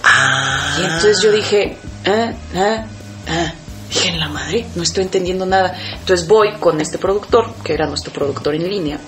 [0.03, 0.77] Ah.
[0.79, 2.85] Y entonces yo dije, ah, ah,
[3.27, 3.53] ah.
[3.89, 5.73] Dije, en la madre, no estoy entendiendo nada.
[5.99, 8.99] Entonces voy con este productor, que era nuestro productor en línea,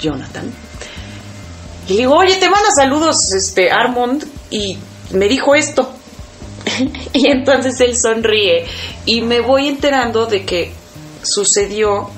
[0.00, 0.50] Jonathan.
[1.92, 4.78] Y le digo, oye, te manda saludos, este, Armond, y
[5.10, 5.92] me dijo esto.
[7.12, 8.64] y entonces él sonríe
[9.04, 10.72] y me voy enterando de que
[11.22, 12.08] sucedió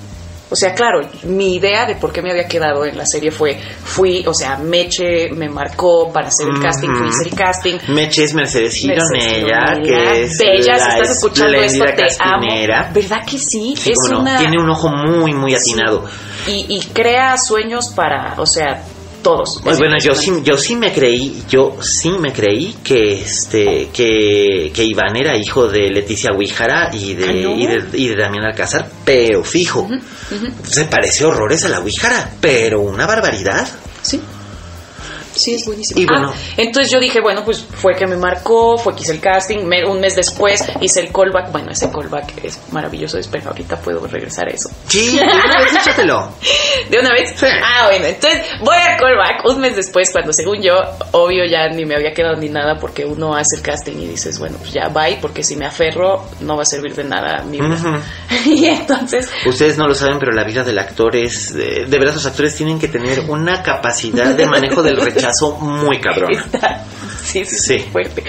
[0.51, 3.59] o sea, claro, mi idea de por qué me había quedado en la serie fue,
[3.83, 7.79] fui, o sea, Meche me marcó para hacer el casting, fui a hacer el casting.
[7.89, 12.47] Meche es Mercedes Gironella, que es Bella, si estás escuchando esto, te amo.
[12.47, 12.91] castinera.
[12.95, 13.75] ¿Verdad que sí?
[13.77, 14.39] Sí, es una...
[14.39, 16.05] Tiene un ojo muy, muy atinado.
[16.45, 16.67] Sí.
[16.69, 18.81] Y, y crea sueños para, o sea,
[19.25, 19.59] todos.
[19.65, 23.89] Pues Es bueno, yo sí, yo sí me creí, yo sí me creí que este,
[23.93, 27.57] que, que Iván era hijo de Leticia Huíjara y de, Ah, ¿no?
[27.59, 29.89] y de, y de Damián Alcázar, pero fijo,
[30.63, 33.67] se parece horrores a la Huíjara, pero una barbaridad.
[34.03, 34.21] Sí.
[35.35, 36.01] Sí, es buenísimo.
[36.01, 36.33] Y bueno.
[36.35, 39.65] Ah, entonces yo dije, bueno, pues fue que me marcó, fue que hice el casting,
[39.65, 41.51] me- un mes después hice el callback.
[41.53, 44.71] Bueno, ese callback es maravilloso, espero ahorita puedo regresar a eso.
[44.89, 46.29] Sí, de una vez échatelo.
[46.91, 47.35] ¿De una vez?
[47.37, 47.47] Sí.
[47.63, 50.75] Ah, bueno, entonces voy al callback un mes después, cuando según yo,
[51.13, 54.39] obvio ya ni me había quedado ni nada, porque uno hace el casting y dices,
[54.39, 57.61] bueno, pues ya bye, porque si me aferro no va a servir de nada mi
[57.61, 57.75] vida.
[57.75, 57.99] Ujú.
[58.51, 61.53] y entonces, Ustedes no lo saben, pero la vida del actor es...
[61.55, 65.24] De, de verdad, los actores tienen que tener una capacidad de manejo del rechazo
[65.61, 65.97] muy.
[66.31, 66.85] Está-
[67.23, 67.79] sí, sí, Sí.
[67.81, 68.23] sí, fuerte.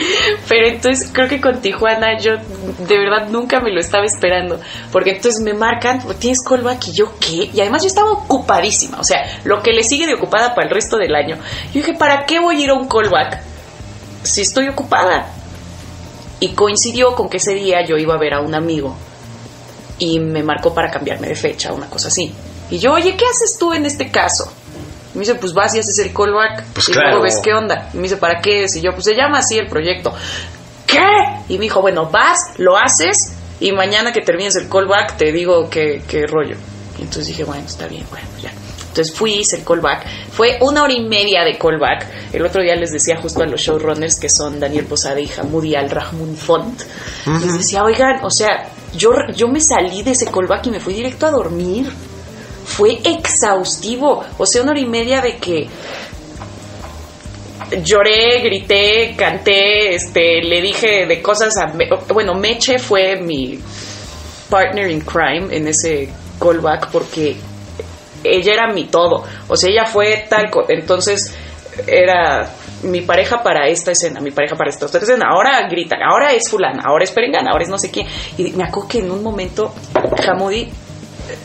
[0.47, 4.59] Pero entonces creo que con Tijuana yo de verdad nunca me lo estaba esperando.
[4.91, 7.49] Porque entonces me marcan, tienes callback y yo qué.
[7.53, 8.99] Y además yo estaba ocupadísima.
[8.99, 11.35] O sea, lo que le sigue de ocupada para el resto del año.
[11.73, 13.41] Yo dije, ¿para qué voy a ir a un callback
[14.23, 15.27] si estoy ocupada?
[16.39, 18.95] Y coincidió con que ese día yo iba a ver a un amigo
[19.97, 22.33] y me marcó para cambiarme de fecha, una cosa así.
[22.69, 24.51] Y yo, oye, ¿qué haces tú en este caso?
[25.15, 26.65] Me dice, pues vas y haces el callback.
[26.73, 27.09] Pues y claro.
[27.09, 27.89] luego ves qué onda.
[27.93, 28.75] Y me dice, ¿para qué es?
[28.75, 30.13] Y yo, pues se llama así el proyecto.
[30.85, 31.07] ¿Qué?
[31.49, 35.69] Y me dijo, bueno, vas, lo haces y mañana que termines el callback te digo
[35.69, 36.57] qué, qué rollo.
[36.97, 38.51] Y entonces dije, bueno, está bien, bueno, ya.
[38.95, 40.05] Entonces fui, hice el callback.
[40.31, 42.33] Fue una hora y media de callback.
[42.33, 45.75] El otro día les decía justo a los showrunners que son Daniel Posada y Hamudi
[45.75, 46.81] Al Rahmun Font.
[47.25, 50.93] Les decía, oigan, o sea, yo, yo me salí de ese callback y me fui
[50.93, 51.91] directo a dormir.
[52.65, 54.23] Fue exhaustivo.
[54.37, 55.67] O sea, una hora y media de que
[57.83, 61.73] lloré, grité, canté, este, le dije de cosas a...
[62.13, 63.59] Bueno, Meche fue mi
[64.49, 67.35] partner in crime en ese callback porque
[68.23, 69.23] ella era mi todo.
[69.47, 70.49] O sea, ella fue tal...
[70.69, 71.33] Entonces
[71.87, 72.49] era
[72.83, 75.27] mi pareja para esta escena, mi pareja para esta otra escena.
[75.29, 78.07] Ahora gritan, ahora es fulana, ahora es perengana, ahora es no sé quién.
[78.37, 79.73] Y me acuerdo que en un momento
[80.27, 80.69] Hamudi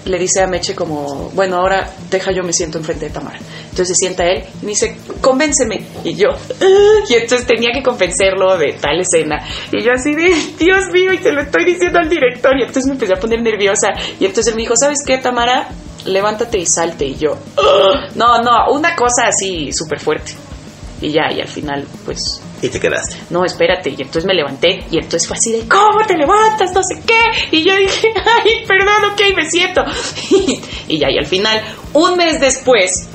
[0.05, 3.39] le dice a Meche como, bueno, ahora deja yo me siento enfrente de Tamara.
[3.71, 5.85] Entonces se sienta él y me dice, convénceme.
[6.05, 9.37] Y yo, "Ah", y entonces tenía que convencerlo de tal escena.
[9.73, 12.53] Y yo así de, Dios mío, y te lo estoy diciendo al director.
[12.59, 13.89] Y entonces me empecé a poner nerviosa.
[14.19, 15.69] Y entonces él me dijo, ¿sabes qué, Tamara?
[16.07, 17.05] Levántate y salte.
[17.07, 18.09] Y yo, "Ah".
[18.15, 20.33] no, no, una cosa así súper fuerte.
[21.03, 23.17] Y ya, y al final, pues Y te quedaste.
[23.31, 23.91] no, espérate.
[23.91, 26.73] Y entonces me levanté y entonces fue así de, ¿cómo te levantas?
[26.75, 27.57] No sé qué.
[27.57, 28.09] Y yo dije,
[28.45, 29.83] ay, perdón, ok, me siento.
[30.89, 31.63] y ya, y al final,
[31.95, 33.09] un mes después,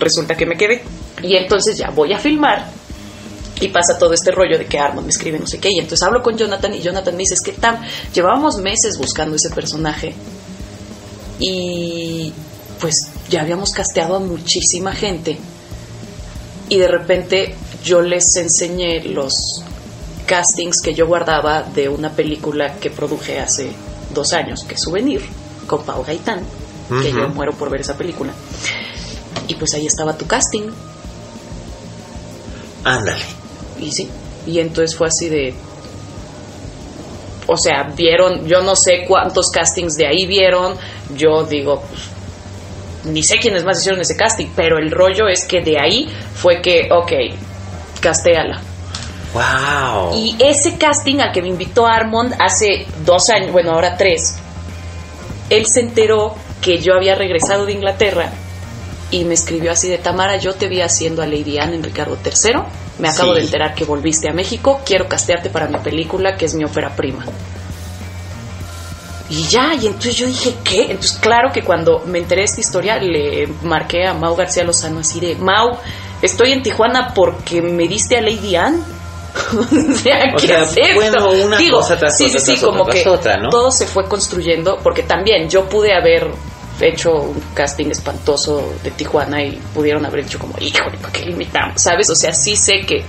[0.00, 0.82] resulta que me quedé.
[1.22, 2.66] Y entonces ya voy a filmar.
[3.60, 5.70] Y pasa todo este rollo de que Armand me escribe no sé qué.
[5.70, 7.80] Y entonces hablo con Jonathan y Jonathan me dice, es que Tam,
[8.12, 10.14] llevábamos meses buscando ese personaje.
[11.40, 12.32] Y
[12.80, 15.38] pues ya habíamos casteado a muchísima gente
[16.68, 19.62] y de repente yo les enseñé los
[20.26, 23.70] castings que yo guardaba de una película que produje hace
[24.14, 25.22] dos años, que es Souvenir,
[25.66, 26.40] con Pau Gaitán,
[27.02, 28.32] que yo muero por ver esa película.
[29.46, 30.70] Y pues ahí estaba tu casting,
[32.84, 33.22] Ándale.
[33.80, 34.08] y sí,
[34.46, 35.54] y entonces fue así de...
[37.46, 40.74] O sea, vieron, yo no sé cuántos castings de ahí vieron,
[41.16, 42.02] yo digo, pues,
[43.04, 46.60] ni sé quiénes más hicieron ese casting, pero el rollo es que de ahí fue
[46.60, 47.12] que, ok,
[48.00, 48.60] castéala.
[49.34, 50.14] Wow.
[50.16, 54.36] Y ese casting al que me invitó Armond hace dos años, bueno, ahora tres,
[55.50, 58.30] él se enteró que yo había regresado de Inglaterra
[59.10, 62.16] y me escribió así de Tamara, yo te vi haciendo a Lady Anne en Ricardo
[62.24, 62.60] III,
[62.98, 63.38] me acabo Sí.
[63.40, 66.90] de enterar que volviste a México, quiero castearte para mi película que es mi ópera
[66.96, 67.24] prima.
[69.30, 70.82] Y ya, y entonces yo dije, ¿qué?
[70.90, 75.00] Entonces, claro que cuando me enteré de esta historia, le marqué a Mau García Lozano
[75.00, 75.76] así de, Mau,
[76.22, 78.78] estoy en Tijuana porque me diste a Lady Anne.
[79.92, 80.94] o sea, O ¿qué sea, es esto?
[80.94, 83.50] bueno, una Digo, cosa tras sí, otra, sí, sí, tras como otra, que otra, ¿no?
[83.50, 86.28] todo se fue construyendo, porque también yo pude haber
[86.80, 91.80] hecho un casting espantoso de Tijuana y pudieron haber dicho como, híjole, ¿para qué limitamos?
[91.80, 92.08] ¿Sabes?
[92.10, 93.04] O sea, sí sé que,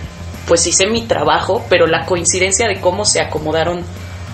[0.48, 3.84] pues hice mi trabajo, pero la coincidencia de cómo se acomodaron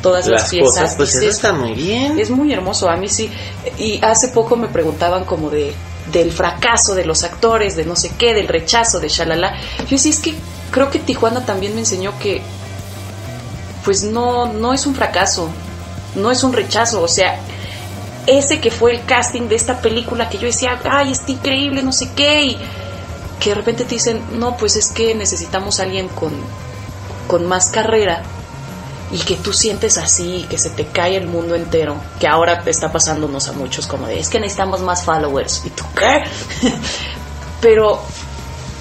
[0.01, 0.69] todas las, Las piezas.
[0.73, 2.17] cosas, pues eso está muy bien.
[2.19, 3.29] es muy hermoso, a mí sí.
[3.77, 5.73] Y hace poco me preguntaban como de
[6.11, 9.55] del fracaso de los actores, de no sé qué, del rechazo, de shalala.
[9.79, 10.35] Yo decía, es que
[10.71, 12.41] creo que Tijuana también me enseñó que
[13.83, 15.49] pues no, no es un fracaso,
[16.15, 17.39] no es un rechazo, o sea,
[18.25, 21.91] ese que fue el casting de esta película que yo decía, ay, está increíble, no
[21.91, 22.57] sé qué, y
[23.39, 26.33] que de repente te dicen, no, pues es que necesitamos a alguien con,
[27.27, 28.23] con más carrera
[29.11, 32.71] y que tú sientes así, que se te cae el mundo entero, que ahora te
[32.71, 35.63] está pasándonos a muchos como de, es que necesitamos más followers.
[35.65, 36.23] ¿Y tú qué?
[37.61, 38.01] Pero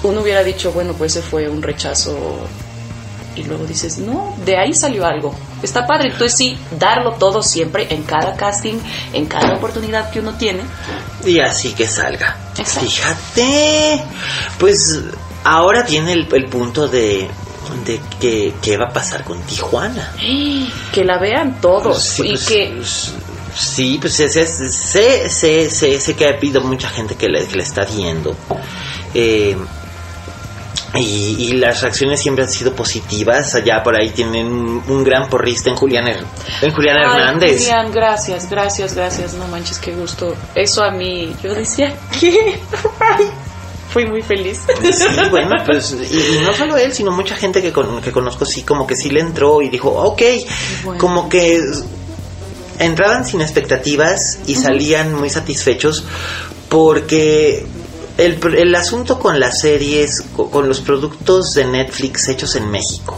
[0.03, 2.15] uno hubiera dicho, bueno, pues ese fue un rechazo
[3.35, 5.35] y luego dices, no, de ahí salió algo.
[5.61, 8.79] Está padre, entonces sí, darlo todo siempre, en cada casting,
[9.13, 10.61] en cada oportunidad que uno tiene.
[11.25, 12.37] Y así que salga.
[12.57, 12.89] Exacto.
[12.89, 14.03] Fíjate.
[14.57, 15.01] Pues
[15.43, 17.29] ahora viene el, el punto de,
[17.83, 20.13] de que qué va a pasar con Tijuana.
[20.93, 23.13] Que la vean todos Sí, y pues, que pues,
[23.55, 27.63] Sí, pues sé, sé, sé, sé, que ha habido mucha gente que le, que le
[27.63, 28.35] está viendo.
[29.13, 29.55] Eh,
[30.93, 33.55] y, y las reacciones siempre han sido positivas.
[33.55, 37.61] Allá por ahí tienen un, gran porrista en Julián, en Julián Ay, Hernández.
[37.61, 39.33] Julián, gracias, gracias, gracias.
[39.33, 40.35] No manches, qué gusto.
[40.53, 42.59] Eso a mí, yo decía, ¿qué?
[43.95, 44.59] Fui muy feliz.
[44.93, 48.43] Sí, bueno, pues, y, y no solo él, sino mucha gente que, con- que conozco,
[48.45, 50.21] sí, como que sí le entró y dijo, ok,
[50.83, 50.99] Bueno.
[50.99, 51.61] como que
[52.79, 56.03] entraban sin expectativas y salían muy satisfechos
[56.69, 57.65] porque
[58.17, 63.17] el, el asunto con las series, co- con los productos de Netflix hechos en México,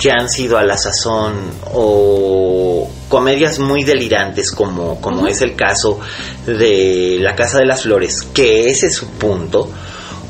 [0.00, 1.34] que han sido a la sazón
[1.74, 6.00] o comedias muy delirantes como, como es el caso
[6.46, 9.70] de La Casa de las Flores, que ese es su punto,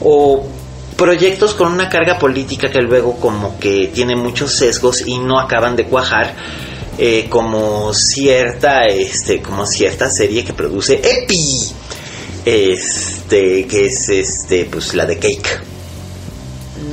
[0.03, 0.45] o
[0.97, 5.77] proyectos con una carga política que luego como que tiene muchos sesgos y no acaban
[5.77, 6.35] de cuajar.
[6.99, 11.73] eh, como cierta este como cierta serie que produce Epi
[12.45, 15.70] este que es este pues la de Cake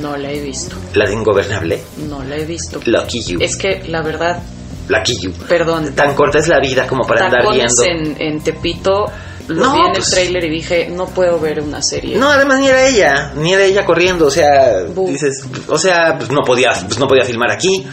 [0.01, 0.75] No la he visto.
[0.93, 2.79] la de Ingobernable No la he visto.
[2.85, 4.41] Lucky You Es que la verdad,
[4.89, 9.05] Lucky You perdón, tan corta es la vida como para andar viendo en, en Tepito,
[9.47, 12.17] lo No, vi en pues- el tráiler y dije, no puedo ver una serie.
[12.17, 16.29] No, además ni era ella, ni era ella corriendo, o sea, dices, o sea, pues
[16.31, 17.87] no podía, pues no podía filmar aquí.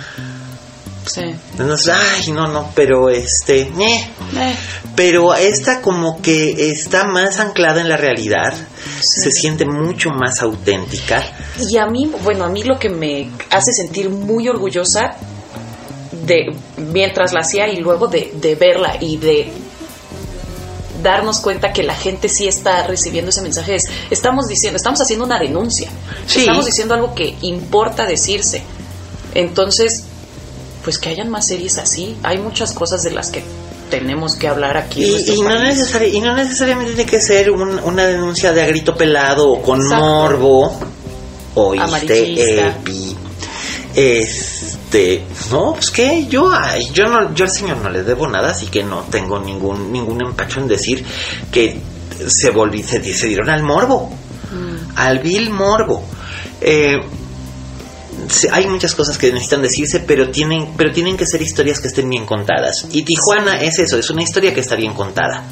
[1.06, 1.22] Sí.
[1.58, 4.08] Entonces, ay, no, no, pero este, eh.
[4.36, 4.56] Eh,
[4.96, 8.54] pero esta como que está más anclada en la realidad,
[9.00, 11.24] se siente mucho más auténtica.
[11.58, 15.16] Y a mí, bueno, a mí lo que me hace sentir muy orgullosa
[16.12, 19.52] de mientras la hacía y luego de, de verla y de
[21.02, 25.26] darnos cuenta que la gente sí está recibiendo ese mensaje es estamos diciendo estamos haciendo
[25.26, 25.90] una denuncia
[26.26, 26.40] Sí.
[26.40, 28.62] estamos diciendo algo que importa decirse
[29.34, 30.04] entonces
[30.82, 33.42] pues que hayan más series así hay muchas cosas de las que
[33.98, 37.78] tenemos que hablar aquí Y, y no necesari- y no necesariamente tiene que ser un-
[37.80, 40.04] una denuncia de a grito pelado o con Exacto.
[40.04, 40.80] morbo.
[41.54, 42.66] Oíste.
[42.68, 43.16] Epi.
[43.94, 48.50] Este, no, pues que yo, ay, yo no, yo al señor no le debo nada,
[48.50, 51.04] así que no tengo ningún, ningún empacho en decir
[51.52, 51.78] que
[52.26, 54.10] se volví, se, se dieron al morbo,
[54.52, 54.92] Mm.
[54.96, 56.04] al vil morbo.
[56.60, 57.00] Eh,
[58.28, 61.88] se- hay muchas cosas que necesitan decirse, pero tienen, pero tienen que ser historias que
[61.88, 62.86] estén bien contadas.
[62.92, 65.44] Y Tijuana es eso, es una historia que está bien contada.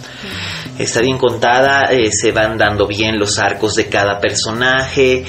[0.79, 5.25] Está bien contada, eh, se van dando bien los arcos de cada personaje,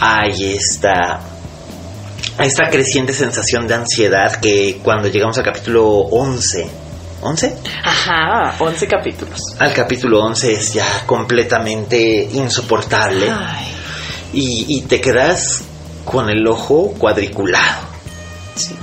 [0.00, 1.20] hay esta,
[2.38, 6.66] esta creciente sensación de ansiedad que cuando llegamos al capítulo 11,
[7.22, 7.54] ¿11?
[7.84, 13.66] ajá 11 capítulos Al capítulo 11 es ya completamente insoportable Ay,
[14.32, 15.62] y, y te quedas
[16.10, 17.82] con el ojo cuadriculado.
[18.56, 18.74] sí.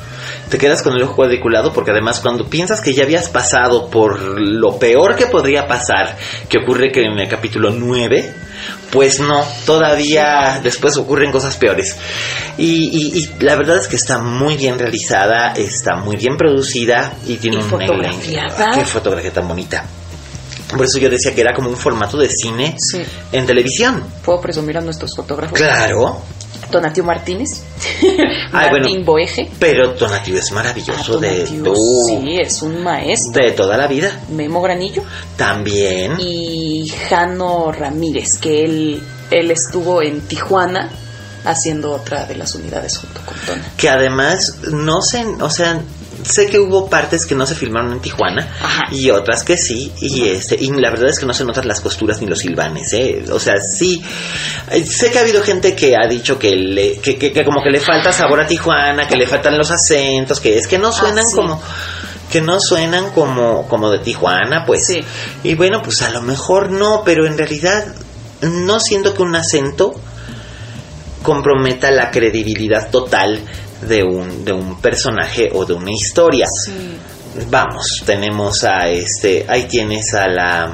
[0.50, 4.18] Te quedas con el ojo cuadriculado porque además cuando piensas que ya habías pasado por
[4.40, 6.18] lo peor que podría pasar,
[6.48, 8.34] que ocurre que en el capítulo 9,
[8.90, 11.98] pues no, todavía después ocurren cosas peores.
[12.58, 17.12] Y, y- y la verdad es que está muy bien realizada, está muy bien producida
[17.28, 18.72] y tiene Y un fotografiada.
[18.72, 19.84] Qué fotografía tan bonita.
[20.70, 23.02] Por eso yo decía que era como un formato de cine Sí.
[23.34, 24.02] en televisión.
[24.24, 26.22] puedo presumir a nuestros fotógrafos Claro,
[26.72, 27.64] Donatio Martínez,
[28.52, 28.86] Ay, bueno.
[28.86, 29.50] Martín Boeje.
[29.60, 33.44] pero Tonatiuh es Ah, maravilloso de, Tonatiuh, tú, sí, es un maestro.
[33.44, 34.20] de toda la vida.
[34.30, 35.04] Memo Granillo
[35.38, 36.14] También.
[36.20, 39.02] y Jano Ramírez, que él,
[39.32, 40.90] él estuvo en Tijuana
[41.46, 43.64] haciendo otra de las unidades junto con Tona.
[43.78, 45.80] que además no sé, o sea,
[46.28, 48.84] sé que hubo partes que no se filmaron en Tijuana Ajá.
[48.92, 51.82] y otras que sí y este y la verdad es que no se notan las
[51.82, 53.26] costuras ni los silbanes, ¿eh?
[53.32, 54.04] o sea, sí
[54.72, 57.62] eh, sé que ha habido gente que ha dicho que le que, que- que como
[57.64, 60.92] que le falta sabor a Tijuana, que le faltan los acentos, que es que no
[60.92, 61.36] suenan Ah, sí.
[61.36, 61.62] como
[62.32, 64.86] que no suenan como como de Tijuana, pues.
[64.88, 65.00] Sí.
[65.44, 67.86] Y bueno, pues a lo mejor no, pero en realidad
[68.42, 69.94] no siento que un acento
[71.24, 73.40] comprometa la credibilidad total
[73.88, 76.46] de un, de un personaje o de una historia.
[77.50, 80.72] Vamos, tenemos a este, ahí tienes a la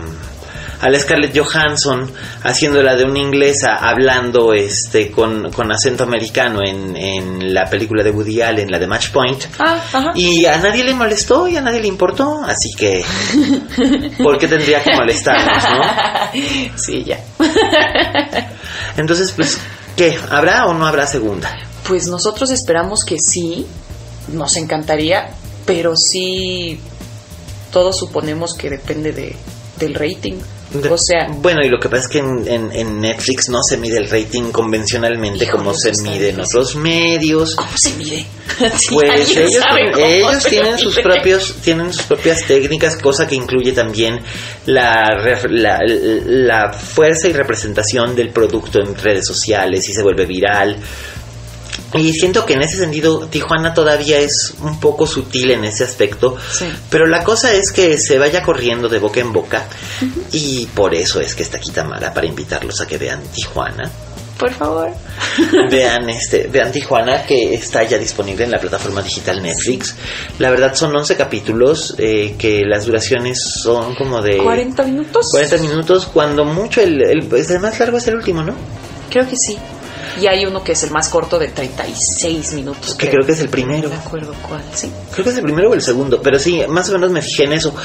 [0.84, 2.12] a la Scarlett Johansson
[2.44, 8.12] haciéndola de una inglesa hablando este con, con acento americano en, en la película de
[8.12, 9.46] Woody Allen, la de Match Point.
[9.60, 10.12] Ah, ajá.
[10.14, 13.02] Y a nadie le molestó y a nadie le importó, así que
[14.22, 15.84] ¿por qué tendría que molestarnos, no?
[16.76, 17.20] Sí, ya.
[18.98, 19.60] Entonces, pues,
[19.96, 20.20] ¿qué?
[20.30, 21.50] ¿Habrá o no habrá segunda?
[21.88, 23.66] Pues nosotros esperamos que sí,
[24.32, 25.30] nos encantaría,
[25.66, 26.80] pero sí,
[27.72, 29.36] todos suponemos que depende de,
[29.80, 30.36] del rating.
[30.74, 33.60] De- o sea, bueno, y lo que pasa es que en, en- en Netflix no
[33.62, 37.56] se mide el rating convencionalmente como eso se mide en otros medios.
[37.56, 38.26] ¿cómo se mide?
[38.80, 41.04] Si Pues ellos, tienen, ellos sus mide.
[41.04, 44.20] propios tienen sus propias técnicas, cosa que incluye también
[44.66, 45.10] la,
[45.50, 45.80] la,
[46.26, 50.78] la fuerza y representación del producto en redes sociales y se vuelve viral.
[51.96, 56.36] Y siento que en ese sentido Tijuana todavía es un poco sutil en ese aspecto,
[56.52, 56.66] Sí.
[56.90, 59.66] pero la cosa es que se vaya corriendo de boca en boca
[60.32, 63.90] y por eso es que está aquí Tamara para invitarlos a que vean Tijuana.
[64.38, 64.90] Por favor.
[65.70, 69.96] vean este vean Tijuana que está ya disponible en la plataforma digital Netflix
[70.40, 75.28] la verdad son 11 capítulos eh, que las duraciones son como de 40 minutos.
[75.32, 78.56] 40 minutos cuando mucho el, el, pues, el más largo es el último no
[79.10, 79.60] Creo que sí.
[80.22, 82.96] Y hay uno que es el más corto de 36 minutos.
[82.96, 83.90] Que creo que es el primero.
[83.90, 84.92] No me acuerdo cuál, sí.
[85.12, 87.44] Creo que es el primero o el segundo, pero sí, más o menos me fijé
[87.46, 87.76] en eso.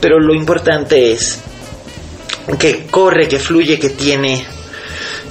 [0.00, 1.38] Pero lo importante es
[2.58, 4.46] que corre, que fluye, que tiene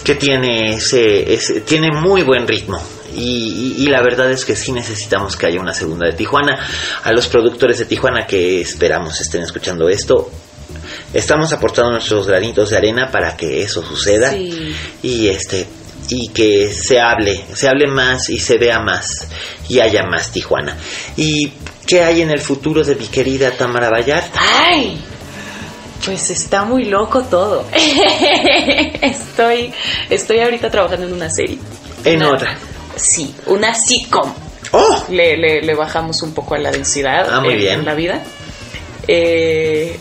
[0.03, 2.79] que tiene ese, ese tiene muy buen ritmo.
[3.15, 6.59] Y, y, la verdad es que sí necesitamos que haya una segunda de Tijuana.
[7.03, 10.29] A los productores de Tijuana que esperamos estén escuchando esto,
[11.13, 14.75] estamos aportando nuestros granitos de arena para que eso suceda Sí.
[15.01, 15.65] y este
[16.09, 19.27] y que se hable, se hable más y se vea más
[19.69, 20.77] y haya más Tijuana.
[21.17, 21.51] ¿Y
[21.87, 24.39] qué hay en el futuro de mi querida Tamara Vallarta?
[24.59, 24.99] ¡Ay!
[26.05, 27.65] Pues está muy loco todo.
[29.01, 29.73] estoy,
[30.09, 31.57] estoy ahorita trabajando en una serie.
[32.03, 32.57] En Una- otra.
[32.95, 34.31] Sí, una sitcom.
[34.71, 35.05] ¡Oh!
[35.09, 37.79] Le, le- le bajamos un poco a la densidad Ah, muy en, bien.
[37.79, 38.21] en la vida.
[39.07, 39.97] Eh,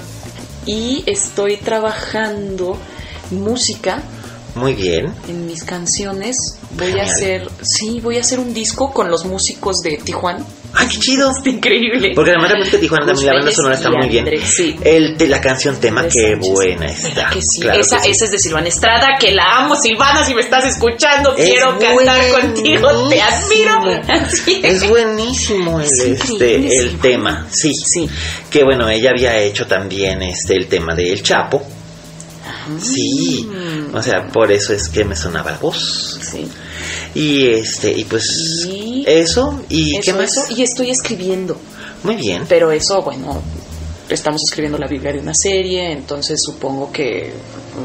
[0.66, 2.78] y estoy trabajando
[3.30, 4.02] música
[4.54, 5.12] Muy bien.
[5.28, 6.36] en mis canciones.
[6.76, 7.06] Voy Genial.
[7.06, 10.44] a hacer, sí, voy a hacer un disco con los músicos de Tijuana.
[10.76, 11.30] ¡Ay, qué chido!
[11.36, 12.12] Está increíble.
[12.14, 14.26] Porque además la música de Tijuana también, la banda sonora está muy bien.
[14.44, 14.76] Sí.
[14.82, 16.50] El, la canción tema, qué Sánchez.
[16.52, 17.30] buena ¿Verdad está.
[17.30, 17.60] que sí?
[17.62, 18.10] Claro esa, que sí.
[18.10, 21.78] esa es de Silvana Estrada, que la amo, Silvana, si me estás escuchando, Es quiero
[21.78, 24.02] cantar contigo, te admiro.
[24.62, 27.74] Es buenísimo el, Es este, el tema, sí.
[27.74, 28.08] Sí.
[28.50, 31.62] Que bueno, ella había hecho también este el tema del Chapo.
[32.80, 33.48] Sí.
[33.94, 36.18] O sea, por eso es que me sonaba la voz.
[36.20, 36.48] Sí.
[37.14, 40.36] Y este, y pues Y- eso, y qué más.
[40.36, 41.56] eso, y estoy escribiendo.
[42.02, 42.44] Muy bien.
[42.48, 43.40] Pero eso, bueno,
[44.08, 47.32] estamos escribiendo la Biblia de una serie, entonces supongo que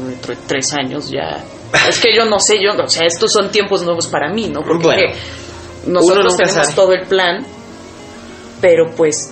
[0.08, 1.42] dentro de tres años ya.
[1.88, 4.62] Es que yo no sé, yo, o sea, estos son tiempos nuevos para mí, ¿no?
[4.64, 5.12] Porque Bueno,
[5.86, 6.72] nosotros tenemos sabe.
[6.74, 7.46] todo el plan,
[8.60, 9.30] pero pues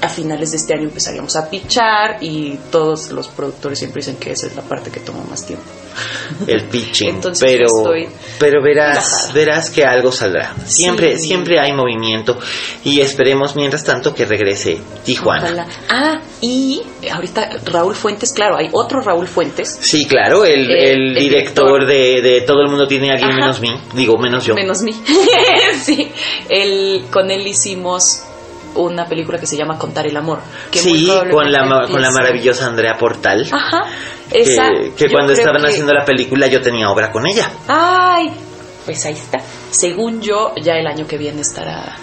[0.00, 4.32] a finales de este año empezaríamos a pichar y todos los productores siempre dicen que
[4.32, 5.64] esa es la parte que toma más tiempo.
[6.46, 9.32] el pitching, Entonces, pero estoy pero verás relajada.
[9.32, 10.54] verás que algo saldrá.
[10.66, 11.28] Siempre Sí.
[11.28, 12.38] siempre hay movimiento
[12.84, 15.44] y esperemos mientras tanto que regrese Tijuana.
[15.44, 15.66] Ojalá.
[15.88, 19.78] Ah, y ahorita Raúl Fuentes, claro, hay otro Raúl Fuentes.
[19.80, 23.30] Sí, claro, el, Eh, el el director de, de Todo el mundo tiene a alguien
[23.30, 23.40] Ajá.
[23.40, 24.54] menos mí, digo menos yo.
[24.54, 24.92] Menos mí.
[25.82, 26.10] sí.
[26.50, 28.22] Él, con él hicimos
[28.76, 30.40] una película que se llama Contar el amor.
[30.70, 33.46] Que sí, con la, con la maravillosa Andrea Portal.
[33.50, 33.84] Ajá.
[34.30, 37.50] que, Esa, que yo cuando estaban que- haciendo la película yo tenía obra con ella.
[37.68, 38.30] Ay,
[38.84, 39.38] pues ahí está.
[39.70, 41.96] Según yo, ya el año que viene estará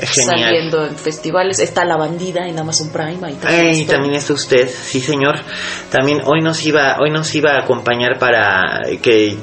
[0.00, 0.40] Genial.
[0.40, 1.58] saliendo en festivales.
[1.58, 3.18] Está La Bandida en Amazon Prime.
[3.22, 3.86] Ahí también Ay, estoy.
[3.86, 5.36] también está usted, sí señor.
[5.90, 9.36] También hoy nos iba, hoy nos iba a acompañar para que eh,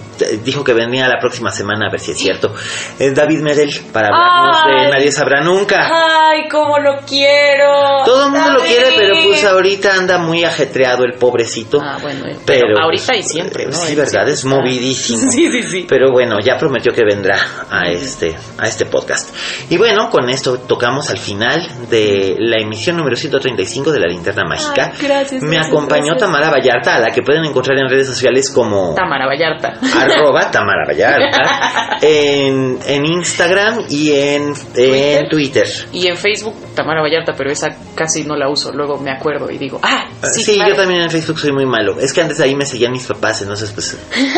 [0.44, 2.54] dijo que venía la próxima semana a ver si es cierto.
[3.00, 4.92] Es David Medel para hablarnos de.
[4.98, 5.90] Nadie sabrá nunca.
[5.92, 8.04] Ay, cómo lo quiero.
[8.06, 11.80] Todo el mundo lo quiere, pero pues ahorita anda muy ajetreado el pobrecito.
[11.82, 13.74] Ah, bueno, eh, pero, Pero ahorita pues, y siempre, ¿no?
[13.74, 15.30] Sí, verdad, es movidísimo.
[15.36, 15.86] Sí, sí, sí.
[15.88, 17.38] Pero bueno, ya prometió que vendrá
[17.70, 19.36] a este, a este podcast.
[19.70, 24.44] Y bueno, con esto tocamos al final de la emisión número 135 de la Linterna
[24.48, 24.92] Mágica.
[24.94, 26.20] Ay, gracias, Me gracias, acompañó gracias.
[26.32, 29.74] Tamara Vallarta, a la que pueden encontrar en redes sociales como Tamara Vallarta.
[29.96, 35.68] arroba Tamara Vallarta, en, en Instagram y en, en Twitter.
[35.92, 38.72] Y en Facebook, Tamara Vallarta, pero esa casi no la uso.
[38.72, 40.72] Luego me acuerdo y digo, ah, sí, Sí, claro.
[40.72, 42.00] yo también en Facebook soy muy malo.
[42.00, 44.00] Es que antes ahí me seguían mis papás, entonces pues es-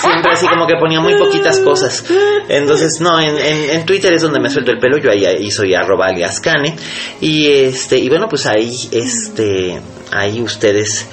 [0.00, 2.04] siempre así como que ponía muy poquitas cosas.
[2.48, 5.74] Entonces, no, en, en, Twitter es donde me suelto el pelo, yo ahí, ahí soy
[5.74, 6.76] arroba alias Cane.
[7.20, 9.80] Y este, y bueno, pues ahí, este,
[10.10, 11.08] ahí ustedes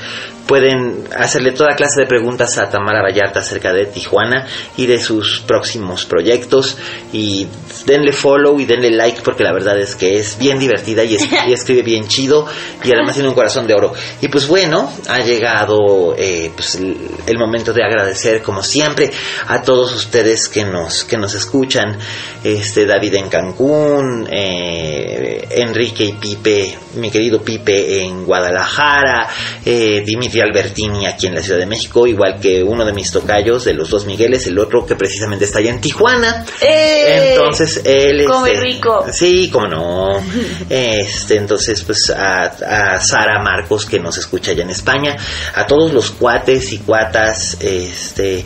[0.50, 4.47] pueden hacerle toda clase de preguntas a Tamara Vallarta acerca de Tijuana
[4.78, 6.76] y de sus próximos proyectos
[7.14, 7.45] y
[7.86, 11.30] denle follow y denle like porque la verdad es que es bien divertida y, es-
[11.47, 12.47] y escribe bien chido
[12.84, 13.93] y además tiene un corazón de oro.
[14.22, 16.97] Y pues bueno, ha llegado eh, pues el,
[17.28, 19.12] el momento de agradecer como siempre
[19.47, 21.95] a todos ustedes que nos que nos escuchan,
[22.43, 29.28] este David en Cancún, eh, Enrique y Pipe, mi querido Pipe en Guadalajara,
[29.66, 33.66] eh, Dimitri Albertini aquí en la Ciudad de México, igual que uno de mis tocayos
[33.66, 36.46] de los dos Migueles, el otro que precisamente está allá en Tijuana.
[36.62, 37.34] ¡Eh!
[37.34, 39.06] Entonces él Come este, rico.
[39.12, 40.24] Sí, como no.
[40.70, 45.16] Este, entonces, pues a, a Sara Marcos que nos escucha allá en España,
[45.56, 48.46] a todos los cuates y cuatas, este,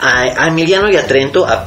[0.00, 1.66] a, a Emiliano y a Trento, a,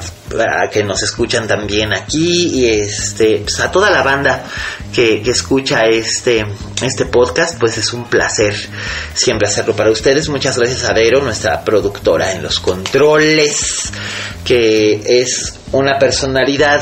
[0.72, 4.44] que nos escuchan también aquí, y este, pues a toda la banda
[4.94, 6.46] que, que escucha este,
[6.82, 8.56] este podcast, pues es un placer
[9.14, 10.30] siempre hacerlo para ustedes.
[10.30, 13.92] Muchas gracias a Vero, nuestra productora en los controles,
[14.44, 16.82] que es una personalidad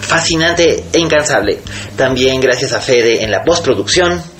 [0.00, 1.58] fascinante e incansable.
[1.96, 4.31] También gracias a Fede en la postproducción.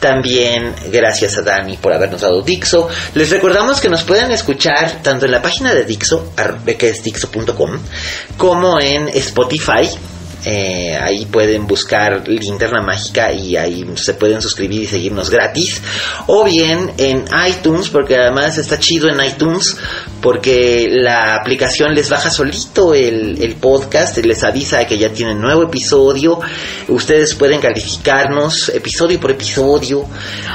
[0.00, 2.88] También gracias a Dani por habernos dado Dixo.
[3.14, 6.32] Les recordamos que nos pueden escuchar tanto en la página de Dixo,
[6.78, 7.78] que es dixo.com,
[8.36, 9.88] como en Spotify
[10.44, 15.80] eh, ahí pueden buscar Linterna Mágica y ahí se pueden suscribir y seguirnos gratis.
[16.26, 19.76] O bien en iTunes, porque además está chido en iTunes,
[20.20, 25.64] porque la aplicación les baja solito el, el podcast, les avisa que ya tienen nuevo
[25.64, 26.40] episodio.
[26.88, 30.06] Ustedes pueden calificarnos episodio por episodio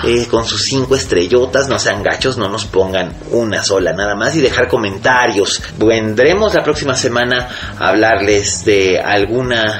[0.05, 1.67] eh, con sus cinco estrellotas.
[1.67, 5.61] No sean gachos, no nos pongan una sola nada más y dejar comentarios.
[5.77, 9.72] Vendremos la próxima semana a hablarles de alguna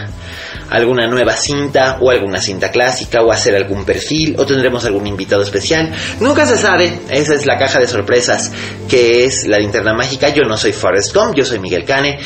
[0.73, 5.43] alguna nueva cinta o alguna cinta clásica o hacer algún perfil o tendremos algún invitado
[5.43, 5.93] especial.
[6.19, 8.51] Nunca se sabe, esa es la caja de sorpresas
[8.89, 10.29] que es la linterna mágica.
[10.29, 12.19] Yo no soy Forrest Gump, yo soy Miguel Cane.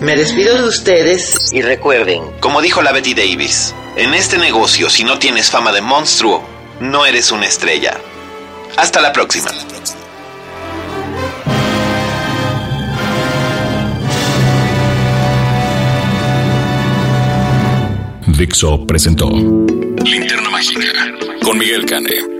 [0.00, 5.04] Me despido de ustedes y recuerden, como dijo la Betty Davis, en este negocio si
[5.04, 6.42] no tienes fama de monstruo,
[6.80, 7.98] no eres una estrella.
[8.78, 9.50] Hasta la próxima.
[18.40, 19.28] Dixo presentó
[20.02, 21.12] Linterna Mágica
[21.42, 22.39] con Miguel Cane.